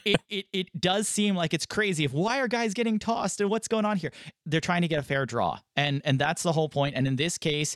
it, 0.05 0.21
it 0.29 0.45
it 0.51 0.81
does 0.81 1.07
seem 1.07 1.35
like 1.35 1.53
it's 1.53 1.65
crazy. 1.65 2.03
If 2.03 2.13
why 2.13 2.39
are 2.39 2.47
guys 2.47 2.73
getting 2.73 2.99
tossed 2.99 3.41
and 3.41 3.49
what's 3.49 3.67
going 3.67 3.85
on 3.85 3.97
here? 3.97 4.11
They're 4.45 4.61
trying 4.61 4.81
to 4.81 4.87
get 4.87 4.99
a 4.99 5.03
fair 5.03 5.25
draw, 5.25 5.59
and 5.75 6.01
and 6.05 6.19
that's 6.19 6.43
the 6.43 6.51
whole 6.51 6.69
point. 6.69 6.95
And 6.95 7.07
in 7.07 7.15
this 7.15 7.37
case, 7.37 7.75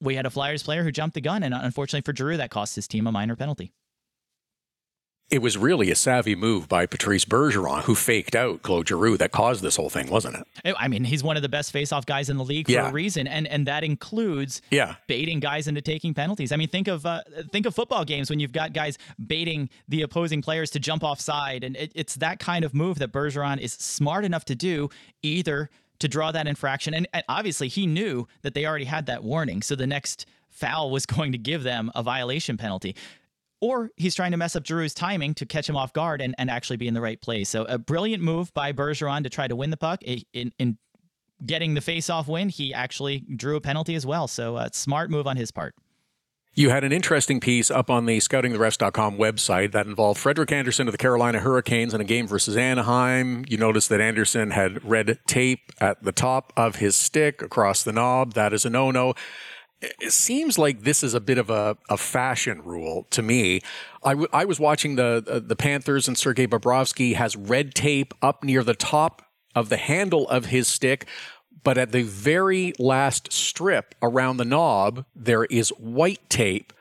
we 0.00 0.14
had 0.16 0.26
a 0.26 0.30
Flyers 0.30 0.62
player 0.62 0.82
who 0.84 0.90
jumped 0.92 1.14
the 1.14 1.20
gun, 1.20 1.42
and 1.42 1.54
unfortunately 1.54 2.02
for 2.10 2.16
Giroux, 2.16 2.36
that 2.38 2.50
cost 2.50 2.74
his 2.76 2.88
team 2.88 3.06
a 3.06 3.12
minor 3.12 3.36
penalty. 3.36 3.72
It 5.30 5.40
was 5.42 5.56
really 5.56 5.92
a 5.92 5.94
savvy 5.94 6.34
move 6.34 6.68
by 6.68 6.86
Patrice 6.86 7.24
Bergeron, 7.24 7.82
who 7.82 7.94
faked 7.94 8.34
out 8.34 8.62
Claude 8.62 8.88
Giroux, 8.88 9.16
that 9.18 9.30
caused 9.30 9.62
this 9.62 9.76
whole 9.76 9.88
thing, 9.88 10.10
wasn't 10.10 10.44
it? 10.64 10.74
I 10.76 10.88
mean, 10.88 11.04
he's 11.04 11.22
one 11.22 11.36
of 11.36 11.42
the 11.42 11.48
best 11.48 11.70
face-off 11.70 12.04
guys 12.04 12.28
in 12.28 12.36
the 12.36 12.42
league 12.42 12.66
for 12.66 12.72
Yeah. 12.72 12.88
a 12.88 12.92
reason, 12.92 13.28
and 13.28 13.46
and 13.46 13.64
that 13.68 13.84
includes 13.84 14.60
Yeah. 14.72 14.96
baiting 15.06 15.38
guys 15.38 15.68
into 15.68 15.82
taking 15.82 16.14
penalties. 16.14 16.50
I 16.50 16.56
mean, 16.56 16.66
think 16.66 16.88
of 16.88 17.06
uh, 17.06 17.20
think 17.52 17.64
of 17.64 17.76
football 17.76 18.04
games 18.04 18.28
when 18.28 18.40
you've 18.40 18.50
got 18.50 18.72
guys 18.72 18.98
baiting 19.24 19.70
the 19.86 20.02
opposing 20.02 20.42
players 20.42 20.68
to 20.72 20.80
jump 20.80 21.04
offside, 21.04 21.62
and 21.62 21.76
it, 21.76 21.92
it's 21.94 22.16
that 22.16 22.40
kind 22.40 22.64
of 22.64 22.74
move 22.74 22.98
that 22.98 23.12
Bergeron 23.12 23.58
is 23.60 23.74
smart 23.74 24.24
enough 24.24 24.44
to 24.46 24.56
do, 24.56 24.88
either 25.22 25.70
to 26.00 26.08
draw 26.08 26.32
that 26.32 26.46
infraction, 26.46 26.92
and, 26.92 27.08
and 27.14 27.24
obviously 27.28 27.68
he 27.68 27.86
knew 27.86 28.26
that 28.42 28.54
they 28.54 28.66
already 28.66 28.84
had 28.84 29.06
that 29.06 29.22
warning, 29.22 29.62
so 29.62 29.74
the 29.74 29.86
next 29.86 30.26
foul 30.48 30.90
was 30.90 31.06
going 31.06 31.32
to 31.32 31.38
give 31.38 31.62
them 31.62 31.90
a 31.94 32.02
violation 32.02 32.56
penalty. 32.56 32.96
Or 33.62 33.90
he's 33.96 34.14
trying 34.14 34.30
to 34.30 34.36
mess 34.38 34.56
up 34.56 34.64
Giroux's 34.64 34.94
timing 34.94 35.34
to 35.34 35.46
catch 35.46 35.68
him 35.68 35.76
off 35.76 35.92
guard 35.92 36.22
and, 36.22 36.34
and 36.38 36.50
actually 36.50 36.78
be 36.78 36.88
in 36.88 36.94
the 36.94 37.00
right 37.00 37.20
place. 37.20 37.48
So 37.50 37.64
a 37.64 37.78
brilliant 37.78 38.22
move 38.22 38.52
by 38.54 38.72
Bergeron 38.72 39.22
to 39.22 39.30
try 39.30 39.46
to 39.48 39.54
win 39.54 39.68
the 39.68 39.76
puck. 39.76 40.02
In, 40.02 40.52
in 40.58 40.78
getting 41.44 41.74
the 41.74 41.82
face-off 41.82 42.26
win, 42.26 42.48
he 42.48 42.72
actually 42.72 43.20
drew 43.36 43.56
a 43.56 43.60
penalty 43.60 43.94
as 43.94 44.06
well. 44.06 44.28
So 44.28 44.56
a 44.56 44.70
smart 44.72 45.10
move 45.10 45.26
on 45.26 45.36
his 45.36 45.50
part. 45.50 45.74
You 46.60 46.68
had 46.68 46.84
an 46.84 46.92
interesting 46.92 47.40
piece 47.40 47.70
up 47.70 47.88
on 47.88 48.04
the 48.04 48.18
scoutingtherefs.com 48.18 49.16
website 49.16 49.72
that 49.72 49.86
involved 49.86 50.20
Frederik 50.20 50.52
Andersen 50.52 50.88
of 50.88 50.92
the 50.92 50.98
Carolina 50.98 51.38
Hurricanes 51.38 51.94
in 51.94 52.02
a 52.02 52.04
game 52.04 52.28
versus 52.28 52.54
Anaheim. 52.54 53.46
You 53.48 53.56
noticed 53.56 53.88
that 53.88 54.02
Andersen 54.02 54.50
had 54.50 54.84
red 54.84 55.20
tape 55.26 55.72
at 55.80 56.02
the 56.02 56.12
top 56.12 56.52
of 56.58 56.76
his 56.76 56.96
stick 56.96 57.40
across 57.40 57.82
the 57.82 57.92
knob. 57.92 58.34
That 58.34 58.52
is 58.52 58.66
a 58.66 58.70
no 58.70 58.90
no. 58.90 59.14
It 59.80 60.12
seems 60.12 60.58
like 60.58 60.82
this 60.82 61.02
is 61.02 61.14
a 61.14 61.20
bit 61.20 61.38
of 61.38 61.48
a, 61.48 61.78
a 61.88 61.96
fashion 61.96 62.60
rule 62.62 63.06
to 63.08 63.22
me. 63.22 63.62
I, 64.04 64.10
w- 64.10 64.28
I 64.30 64.44
was 64.44 64.60
watching 64.60 64.96
the, 64.96 65.24
uh, 65.26 65.40
the 65.42 65.56
Panthers 65.56 66.08
and 66.08 66.18
Sergei 66.18 66.46
Bobrovsky 66.46 67.14
has 67.14 67.36
red 67.36 67.74
tape 67.74 68.12
up 68.20 68.44
near 68.44 68.62
the 68.62 68.74
top 68.74 69.22
of 69.54 69.70
the 69.70 69.78
handle 69.78 70.28
of 70.28 70.44
his 70.46 70.68
stick. 70.68 71.06
But 71.62 71.78
at 71.78 71.92
the 71.92 72.02
very 72.02 72.72
last 72.78 73.32
strip 73.32 73.94
around 74.02 74.36
the 74.38 74.44
knob, 74.44 75.04
there 75.14 75.44
is 75.44 75.70
white 75.78 76.28
tape. 76.30 76.72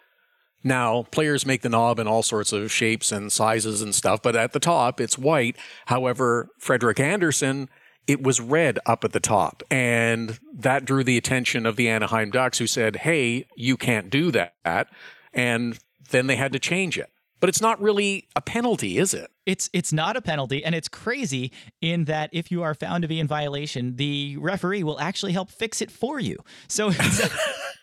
Now, 0.64 1.04
players 1.12 1.46
make 1.46 1.62
the 1.62 1.70
knob 1.70 2.00
in 2.00 2.08
all 2.08 2.24
sorts 2.24 2.52
of 2.52 2.72
shapes 2.72 3.12
and 3.12 3.32
sizes 3.32 3.82
and 3.82 3.96
stuff, 3.96 4.22
but 4.22 4.36
at 4.36 4.54
the 4.54 4.60
top, 4.60 5.00
it's 5.00 5.18
white. 5.18 5.56
However, 5.86 6.50
Frederik 6.60 7.00
Andersen, 7.00 7.70
it 8.08 8.24
was 8.24 8.42
red 8.42 8.80
up 8.86 9.04
at 9.04 9.14
the 9.14 9.20
top. 9.20 9.64
And 9.70 10.40
that 10.54 10.84
drew 10.84 11.04
the 11.04 11.18
attention 11.18 11.66
of 11.66 11.76
the 11.76 11.88
Anaheim 11.88 12.32
Ducks, 12.32 12.58
who 12.58 12.68
said, 12.68 12.98
hey, 12.98 13.46
you 13.56 13.78
can't 13.78 14.10
do 14.10 14.32
that. 14.32 14.88
And 15.34 15.80
then 16.10 16.28
they 16.28 16.36
had 16.36 16.52
to 16.54 16.60
change 16.60 16.98
it. 16.98 17.10
But 17.40 17.50
it's 17.50 17.62
not 17.62 17.82
really 17.82 18.28
a 18.36 18.42
penalty, 18.42 18.98
is 18.98 19.14
it? 19.14 19.32
It's 19.46 19.70
it's 19.74 19.94
not 19.94 20.18
a 20.18 20.22
penalty, 20.22 20.64
and 20.64 20.76
it's 20.76 20.88
crazy 20.88 21.52
in 21.82 22.06
that 22.06 22.30
if 22.34 22.52
you 22.52 22.64
are 22.64 22.74
found 22.74 23.02
to 23.04 23.08
be 23.08 23.20
in 23.20 23.28
violation, 23.28 23.96
the 23.96 24.38
referee 24.38 24.84
will 24.84 25.00
actually 25.00 25.32
help 25.32 25.50
fix 25.50 25.82
it 25.82 25.90
for 25.90 26.20
you. 26.20 26.38
So 26.68 26.90
it's, 26.94 27.30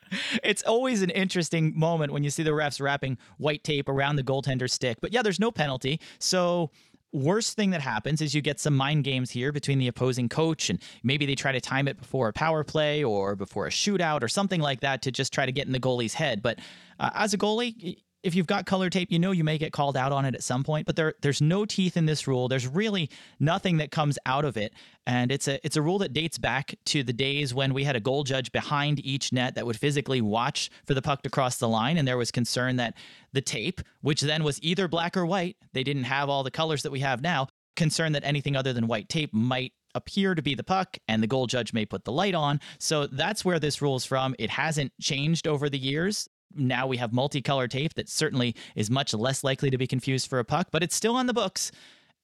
it's 0.44 0.62
always 0.62 1.02
an 1.02 1.10
interesting 1.10 1.72
moment 1.76 2.12
when 2.12 2.22
you 2.22 2.30
see 2.30 2.42
the 2.42 2.50
refs 2.50 2.80
wrapping 2.80 3.18
white 3.38 3.64
tape 3.64 3.88
around 3.88 4.16
the 4.16 4.22
goaltender's 4.22 4.72
stick. 4.72 4.98
But 5.00 5.12
yeah, 5.12 5.22
there's 5.22 5.40
no 5.40 5.50
penalty. 5.50 6.00
So 6.18 6.70
worst 7.12 7.56
thing 7.56 7.70
that 7.70 7.80
happens 7.80 8.20
is 8.20 8.34
you 8.34 8.42
get 8.42 8.60
some 8.60 8.76
mind 8.76 9.04
games 9.04 9.30
here 9.30 9.52
between 9.52 9.78
the 9.78 9.88
opposing 9.88 10.28
coach 10.28 10.68
and 10.68 10.80
maybe 11.02 11.24
they 11.24 11.34
try 11.34 11.50
to 11.52 11.60
time 11.60 11.88
it 11.88 11.98
before 11.98 12.28
a 12.28 12.32
power 12.32 12.62
play 12.62 13.02
or 13.02 13.34
before 13.34 13.66
a 13.66 13.70
shootout 13.70 14.22
or 14.22 14.28
something 14.28 14.60
like 14.60 14.80
that 14.80 15.02
to 15.02 15.10
just 15.10 15.32
try 15.32 15.46
to 15.46 15.52
get 15.52 15.66
in 15.66 15.72
the 15.72 15.80
goalie's 15.80 16.14
head 16.14 16.42
but 16.42 16.58
uh, 16.98 17.10
as 17.14 17.32
a 17.32 17.38
goalie 17.38 17.96
if 18.26 18.34
you've 18.34 18.48
got 18.48 18.66
color 18.66 18.90
tape, 18.90 19.12
you 19.12 19.20
know 19.20 19.30
you 19.30 19.44
may 19.44 19.56
get 19.56 19.72
called 19.72 19.96
out 19.96 20.10
on 20.10 20.24
it 20.24 20.34
at 20.34 20.42
some 20.42 20.64
point, 20.64 20.84
but 20.84 20.96
there 20.96 21.14
there's 21.22 21.40
no 21.40 21.64
teeth 21.64 21.96
in 21.96 22.06
this 22.06 22.26
rule. 22.26 22.48
There's 22.48 22.66
really 22.66 23.08
nothing 23.38 23.76
that 23.76 23.92
comes 23.92 24.18
out 24.26 24.44
of 24.44 24.56
it. 24.56 24.74
And 25.06 25.30
it's 25.30 25.46
a 25.46 25.64
it's 25.64 25.76
a 25.76 25.82
rule 25.82 25.98
that 25.98 26.12
dates 26.12 26.36
back 26.36 26.74
to 26.86 27.04
the 27.04 27.12
days 27.12 27.54
when 27.54 27.72
we 27.72 27.84
had 27.84 27.94
a 27.94 28.00
goal 28.00 28.24
judge 28.24 28.50
behind 28.50 28.98
each 29.06 29.32
net 29.32 29.54
that 29.54 29.64
would 29.64 29.78
physically 29.78 30.20
watch 30.20 30.70
for 30.84 30.94
the 30.94 31.02
puck 31.02 31.22
to 31.22 31.30
cross 31.30 31.58
the 31.58 31.68
line 31.68 31.96
and 31.96 32.08
there 32.08 32.18
was 32.18 32.32
concern 32.32 32.76
that 32.76 32.94
the 33.32 33.40
tape, 33.40 33.80
which 34.00 34.22
then 34.22 34.42
was 34.42 34.60
either 34.60 34.88
black 34.88 35.16
or 35.16 35.24
white, 35.24 35.56
they 35.72 35.84
didn't 35.84 36.04
have 36.04 36.28
all 36.28 36.42
the 36.42 36.50
colors 36.50 36.82
that 36.82 36.90
we 36.90 37.00
have 37.00 37.22
now, 37.22 37.46
concern 37.76 38.10
that 38.12 38.24
anything 38.24 38.56
other 38.56 38.72
than 38.72 38.88
white 38.88 39.08
tape 39.08 39.32
might 39.32 39.72
appear 39.94 40.34
to 40.34 40.42
be 40.42 40.54
the 40.54 40.64
puck 40.64 40.98
and 41.06 41.22
the 41.22 41.26
goal 41.26 41.46
judge 41.46 41.72
may 41.72 41.86
put 41.86 42.04
the 42.04 42.12
light 42.12 42.34
on. 42.34 42.60
So 42.78 43.06
that's 43.06 43.44
where 43.44 43.60
this 43.60 43.80
rule 43.80 43.96
is 43.96 44.04
from. 44.04 44.34
It 44.38 44.50
hasn't 44.50 44.92
changed 45.00 45.46
over 45.46 45.70
the 45.70 45.78
years 45.78 46.28
now 46.54 46.86
we 46.86 46.96
have 46.98 47.10
multicolor 47.12 47.68
tape 47.68 47.94
that 47.94 48.08
certainly 48.08 48.54
is 48.74 48.90
much 48.90 49.12
less 49.14 49.42
likely 49.44 49.70
to 49.70 49.78
be 49.78 49.86
confused 49.86 50.28
for 50.28 50.38
a 50.38 50.44
puck, 50.44 50.68
but 50.70 50.82
it's 50.82 50.94
still 50.94 51.16
on 51.16 51.26
the 51.26 51.34
books. 51.34 51.70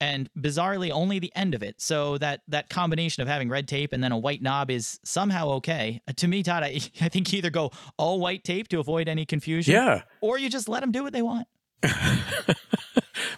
And 0.00 0.28
bizarrely, 0.36 0.90
only 0.90 1.20
the 1.20 1.30
end 1.36 1.54
of 1.54 1.62
it. 1.62 1.80
So 1.80 2.18
that 2.18 2.40
that 2.48 2.68
combination 2.68 3.22
of 3.22 3.28
having 3.28 3.48
red 3.48 3.68
tape 3.68 3.92
and 3.92 4.02
then 4.02 4.10
a 4.10 4.18
white 4.18 4.42
knob 4.42 4.68
is 4.68 4.98
somehow 5.04 5.48
okay. 5.50 6.00
Uh, 6.08 6.12
to 6.16 6.26
me, 6.26 6.42
Todd, 6.42 6.64
I, 6.64 6.80
I 7.00 7.08
think 7.08 7.32
you 7.32 7.38
either 7.38 7.50
go 7.50 7.70
all 7.98 8.18
white 8.18 8.42
tape 8.42 8.66
to 8.68 8.80
avoid 8.80 9.08
any 9.08 9.24
confusion, 9.24 9.74
Yeah. 9.74 10.02
or 10.20 10.38
you 10.38 10.50
just 10.50 10.68
let 10.68 10.80
them 10.80 10.90
do 10.90 11.04
what 11.04 11.12
they 11.12 11.22
want. 11.22 11.46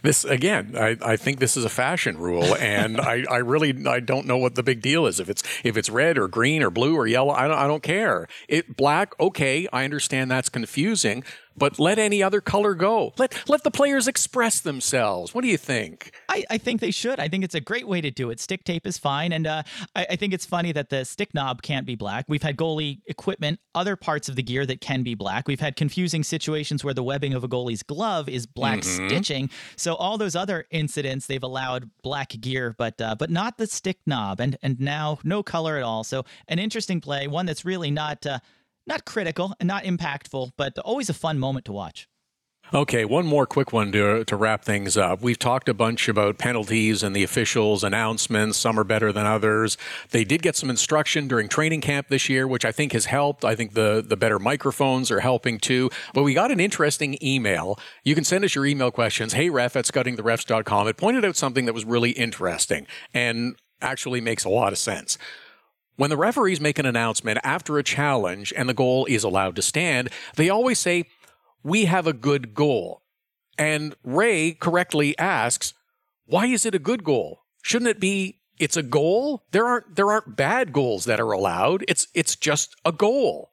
this 0.02 0.24
again 0.24 0.74
I, 0.76 0.96
I 1.02 1.16
think 1.16 1.38
this 1.38 1.56
is 1.56 1.64
a 1.64 1.68
fashion 1.68 2.18
rule 2.18 2.54
and 2.56 3.00
I, 3.00 3.24
I 3.30 3.38
really 3.38 3.86
i 3.86 4.00
don't 4.00 4.26
know 4.26 4.36
what 4.38 4.54
the 4.54 4.62
big 4.62 4.80
deal 4.82 5.06
is. 5.06 5.20
If 5.20 5.28
it's 5.28 5.42
if 5.64 5.76
it's 5.76 5.90
red 5.90 6.18
or 6.18 6.28
green 6.28 6.62
or 6.62 6.70
blue 6.70 6.94
or 6.96 7.06
yellow 7.06 7.32
i 7.32 7.48
don't 7.48 7.58
i 7.58 7.66
don't 7.66 7.82
care. 7.82 8.28
It 8.48 8.76
black 8.76 9.18
okay 9.18 9.68
i 9.72 9.84
understand 9.84 10.30
that's 10.30 10.48
confusing 10.48 11.24
but 11.56 11.78
let 11.78 11.98
any 11.98 12.22
other 12.22 12.40
color 12.40 12.74
go 12.74 13.12
let 13.18 13.48
let 13.48 13.64
the 13.64 13.70
players 13.70 14.08
express 14.08 14.60
themselves 14.60 15.34
what 15.34 15.42
do 15.42 15.48
you 15.48 15.56
think 15.56 16.12
I, 16.34 16.44
I 16.50 16.58
think 16.58 16.80
they 16.80 16.90
should. 16.90 17.20
I 17.20 17.28
think 17.28 17.44
it's 17.44 17.54
a 17.54 17.60
great 17.60 17.86
way 17.86 18.00
to 18.00 18.10
do 18.10 18.30
it. 18.30 18.40
Stick 18.40 18.64
tape 18.64 18.86
is 18.86 18.98
fine. 18.98 19.32
And 19.32 19.46
uh, 19.46 19.62
I, 19.94 20.06
I 20.10 20.16
think 20.16 20.34
it's 20.34 20.44
funny 20.44 20.72
that 20.72 20.90
the 20.90 21.04
stick 21.04 21.32
knob 21.32 21.62
can't 21.62 21.86
be 21.86 21.94
black. 21.94 22.24
We've 22.28 22.42
had 22.42 22.56
goalie 22.56 23.00
equipment, 23.06 23.60
other 23.74 23.94
parts 23.94 24.28
of 24.28 24.34
the 24.34 24.42
gear 24.42 24.66
that 24.66 24.80
can 24.80 25.04
be 25.04 25.14
black. 25.14 25.46
We've 25.46 25.60
had 25.60 25.76
confusing 25.76 26.24
situations 26.24 26.82
where 26.82 26.94
the 26.94 27.04
webbing 27.04 27.34
of 27.34 27.44
a 27.44 27.48
goalie's 27.48 27.84
glove 27.84 28.28
is 28.28 28.46
black 28.46 28.82
stitching. 28.82 29.48
So 29.76 29.94
all 29.94 30.18
those 30.18 30.34
other 30.34 30.66
incidents, 30.70 31.26
they've 31.26 31.42
allowed 31.42 31.90
black 32.02 32.30
gear, 32.40 32.74
but 32.76 33.00
uh, 33.00 33.14
but 33.16 33.30
not 33.30 33.58
the 33.58 33.66
stick 33.66 33.98
knob. 34.06 34.40
And 34.40 34.56
and 34.62 34.80
now 34.80 35.18
no 35.22 35.42
color 35.42 35.76
at 35.76 35.84
all. 35.84 36.02
So 36.02 36.24
an 36.48 36.58
interesting 36.58 37.00
play, 37.00 37.28
one 37.28 37.46
that's 37.46 37.64
really 37.64 37.92
not 37.92 38.26
uh, 38.26 38.40
not 38.86 39.04
critical 39.04 39.54
and 39.60 39.66
not 39.66 39.84
impactful, 39.84 40.52
but 40.56 40.78
always 40.78 41.08
a 41.08 41.14
fun 41.14 41.38
moment 41.38 41.64
to 41.66 41.72
watch. 41.72 42.08
Okay, 42.72 43.04
one 43.04 43.26
more 43.26 43.46
quick 43.46 43.74
one 43.74 43.92
to, 43.92 44.24
to 44.24 44.36
wrap 44.36 44.64
things 44.64 44.96
up. 44.96 45.20
We've 45.20 45.38
talked 45.38 45.68
a 45.68 45.74
bunch 45.74 46.08
about 46.08 46.38
penalties 46.38 47.02
and 47.02 47.14
the 47.14 47.22
officials' 47.22 47.84
announcements. 47.84 48.56
Some 48.56 48.80
are 48.80 48.84
better 48.84 49.12
than 49.12 49.26
others. 49.26 49.76
They 50.10 50.24
did 50.24 50.40
get 50.40 50.56
some 50.56 50.70
instruction 50.70 51.28
during 51.28 51.48
training 51.48 51.82
camp 51.82 52.08
this 52.08 52.28
year, 52.28 52.48
which 52.48 52.64
I 52.64 52.72
think 52.72 52.92
has 52.92 53.04
helped. 53.04 53.44
I 53.44 53.54
think 53.54 53.74
the, 53.74 54.02
the 54.04 54.16
better 54.16 54.38
microphones 54.38 55.10
are 55.10 55.20
helping 55.20 55.58
too. 55.58 55.90
But 56.14 56.22
we 56.22 56.32
got 56.32 56.50
an 56.50 56.58
interesting 56.58 57.18
email. 57.22 57.78
You 58.02 58.14
can 58.14 58.24
send 58.24 58.44
us 58.44 58.54
your 58.54 58.64
email 58.64 58.90
questions. 58.90 59.34
Hey, 59.34 59.50
ref 59.50 59.76
at 59.76 59.84
scoutingtherefs.com. 59.84 60.88
It 60.88 60.96
pointed 60.96 61.24
out 61.24 61.36
something 61.36 61.66
that 61.66 61.74
was 61.74 61.84
really 61.84 62.12
interesting 62.12 62.86
and 63.12 63.56
actually 63.82 64.22
makes 64.22 64.44
a 64.44 64.48
lot 64.48 64.72
of 64.72 64.78
sense. 64.78 65.18
When 65.96 66.10
the 66.10 66.16
referees 66.16 66.60
make 66.60 66.78
an 66.78 66.86
announcement 66.86 67.38
after 67.44 67.78
a 67.78 67.84
challenge 67.84 68.52
and 68.56 68.68
the 68.68 68.74
goal 68.74 69.06
is 69.06 69.22
allowed 69.22 69.56
to 69.56 69.62
stand, 69.62 70.10
they 70.36 70.48
always 70.48 70.78
say, 70.78 71.04
We 71.62 71.84
have 71.84 72.06
a 72.06 72.12
good 72.12 72.54
goal. 72.54 73.02
And 73.56 73.94
Ray 74.02 74.52
correctly 74.52 75.16
asks, 75.18 75.74
Why 76.26 76.46
is 76.46 76.66
it 76.66 76.74
a 76.74 76.80
good 76.80 77.04
goal? 77.04 77.40
Shouldn't 77.62 77.90
it 77.90 78.00
be 78.00 78.40
it's 78.58 78.76
a 78.76 78.82
goal? 78.82 79.44
There 79.52 79.66
aren't 79.66 79.96
there 79.96 80.10
aren't 80.10 80.36
bad 80.36 80.72
goals 80.72 81.04
that 81.04 81.20
are 81.20 81.32
allowed. 81.32 81.84
It's 81.88 82.08
it's 82.14 82.36
just 82.36 82.74
a 82.84 82.92
goal. 82.92 83.52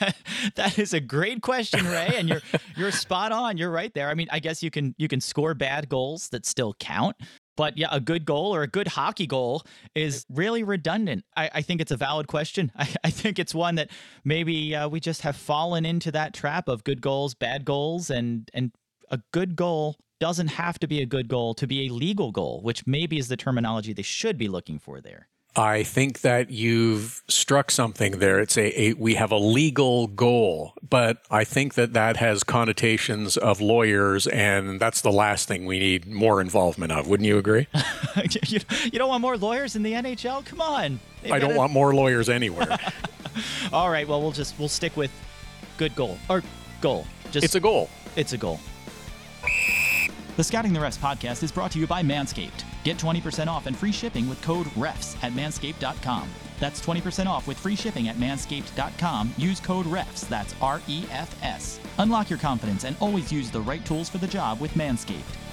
that 0.56 0.78
is 0.78 0.92
a 0.92 1.00
great 1.00 1.40
question, 1.40 1.86
Ray, 1.86 2.14
and 2.16 2.28
you're 2.28 2.42
you're 2.76 2.90
spot 2.90 3.32
on. 3.32 3.56
You're 3.56 3.70
right 3.70 3.92
there. 3.94 4.08
I 4.08 4.14
mean, 4.14 4.28
I 4.30 4.40
guess 4.40 4.62
you 4.62 4.70
can 4.70 4.94
you 4.98 5.08
can 5.08 5.20
score 5.20 5.54
bad 5.54 5.88
goals 5.88 6.28
that 6.30 6.44
still 6.46 6.74
count, 6.74 7.16
but 7.58 7.76
yeah, 7.76 7.88
a 7.90 7.98
good 7.98 8.24
goal 8.24 8.54
or 8.54 8.62
a 8.62 8.68
good 8.68 8.86
hockey 8.86 9.26
goal 9.26 9.64
is 9.96 10.24
really 10.30 10.62
redundant. 10.62 11.24
I, 11.36 11.50
I 11.54 11.62
think 11.62 11.80
it's 11.80 11.90
a 11.90 11.96
valid 11.96 12.28
question. 12.28 12.70
I, 12.78 12.88
I 13.02 13.10
think 13.10 13.40
it's 13.40 13.52
one 13.52 13.74
that 13.74 13.90
maybe 14.24 14.76
uh, 14.76 14.88
we 14.88 15.00
just 15.00 15.22
have 15.22 15.34
fallen 15.34 15.84
into 15.84 16.12
that 16.12 16.32
trap 16.32 16.68
of 16.68 16.84
good 16.84 17.02
goals, 17.02 17.34
bad 17.34 17.64
goals, 17.64 18.10
and 18.10 18.48
and 18.54 18.70
a 19.10 19.20
good 19.32 19.56
goal 19.56 19.96
doesn't 20.20 20.48
have 20.48 20.78
to 20.78 20.86
be 20.86 21.02
a 21.02 21.06
good 21.06 21.26
goal 21.26 21.52
to 21.54 21.66
be 21.66 21.88
a 21.88 21.92
legal 21.92 22.30
goal, 22.30 22.60
which 22.62 22.86
maybe 22.86 23.18
is 23.18 23.26
the 23.26 23.36
terminology 23.36 23.92
they 23.92 24.02
should 24.02 24.38
be 24.38 24.46
looking 24.46 24.78
for 24.78 25.00
there. 25.00 25.28
I 25.58 25.82
think 25.82 26.20
that 26.20 26.50
you've 26.50 27.20
struck 27.26 27.72
something 27.72 28.20
there. 28.20 28.38
It's 28.38 28.56
a, 28.56 28.80
a, 28.80 28.92
we 28.92 29.14
have 29.14 29.32
a 29.32 29.36
legal 29.38 30.06
goal, 30.06 30.74
but 30.88 31.18
I 31.32 31.42
think 31.42 31.74
that 31.74 31.94
that 31.94 32.16
has 32.18 32.44
connotations 32.44 33.36
of 33.36 33.60
lawyers, 33.60 34.28
and 34.28 34.78
that's 34.78 35.00
the 35.00 35.10
last 35.10 35.48
thing 35.48 35.66
we 35.66 35.80
need 35.80 36.06
more 36.06 36.40
involvement 36.40 36.92
of. 36.92 37.08
Wouldn't 37.08 37.26
you 37.26 37.38
agree? 37.38 37.66
you, 38.46 38.60
you 38.84 38.98
don't 39.00 39.08
want 39.08 39.20
more 39.20 39.36
lawyers 39.36 39.74
in 39.74 39.82
the 39.82 39.94
NHL? 39.94 40.46
Come 40.46 40.60
on. 40.60 41.00
They've 41.22 41.32
I 41.32 41.40
don't 41.40 41.48
gotta- 41.50 41.58
want 41.58 41.72
more 41.72 41.92
lawyers 41.92 42.28
anywhere. 42.28 42.78
All 43.72 43.90
right. 43.90 44.06
Well, 44.06 44.22
we'll 44.22 44.32
just 44.32 44.56
we'll 44.58 44.68
stick 44.68 44.96
with 44.96 45.10
good 45.76 45.94
goal 45.96 46.18
or 46.30 46.42
goal. 46.80 47.04
Just 47.32 47.44
it's 47.44 47.54
a 47.56 47.60
goal. 47.60 47.90
it's 48.14 48.32
a 48.32 48.38
goal. 48.38 48.60
The 50.36 50.44
Scouting 50.44 50.72
the 50.72 50.78
Refs 50.78 50.98
podcast 50.98 51.42
is 51.42 51.50
brought 51.50 51.72
to 51.72 51.80
you 51.80 51.86
by 51.88 52.02
Manscaped. 52.02 52.62
Get 52.88 52.96
20% 52.96 53.48
off 53.48 53.66
and 53.66 53.76
free 53.76 53.92
shipping 53.92 54.30
with 54.30 54.40
code 54.40 54.66
REFS 54.68 55.22
at 55.22 55.32
manscaped.com. 55.32 56.26
That's 56.58 56.80
20% 56.80 57.26
off 57.26 57.46
with 57.46 57.58
free 57.58 57.76
shipping 57.76 58.08
at 58.08 58.16
manscaped.com. 58.16 59.34
Use 59.36 59.60
code 59.60 59.84
REFS, 59.84 60.26
that's 60.26 60.54
R 60.62 60.80
E 60.88 61.04
F 61.10 61.36
S. 61.42 61.80
Unlock 61.98 62.30
your 62.30 62.38
confidence 62.38 62.84
and 62.84 62.96
always 63.00 63.30
use 63.30 63.50
the 63.50 63.60
right 63.60 63.84
tools 63.84 64.08
for 64.08 64.16
the 64.16 64.26
job 64.26 64.58
with 64.58 64.72
Manscaped. 64.72 65.47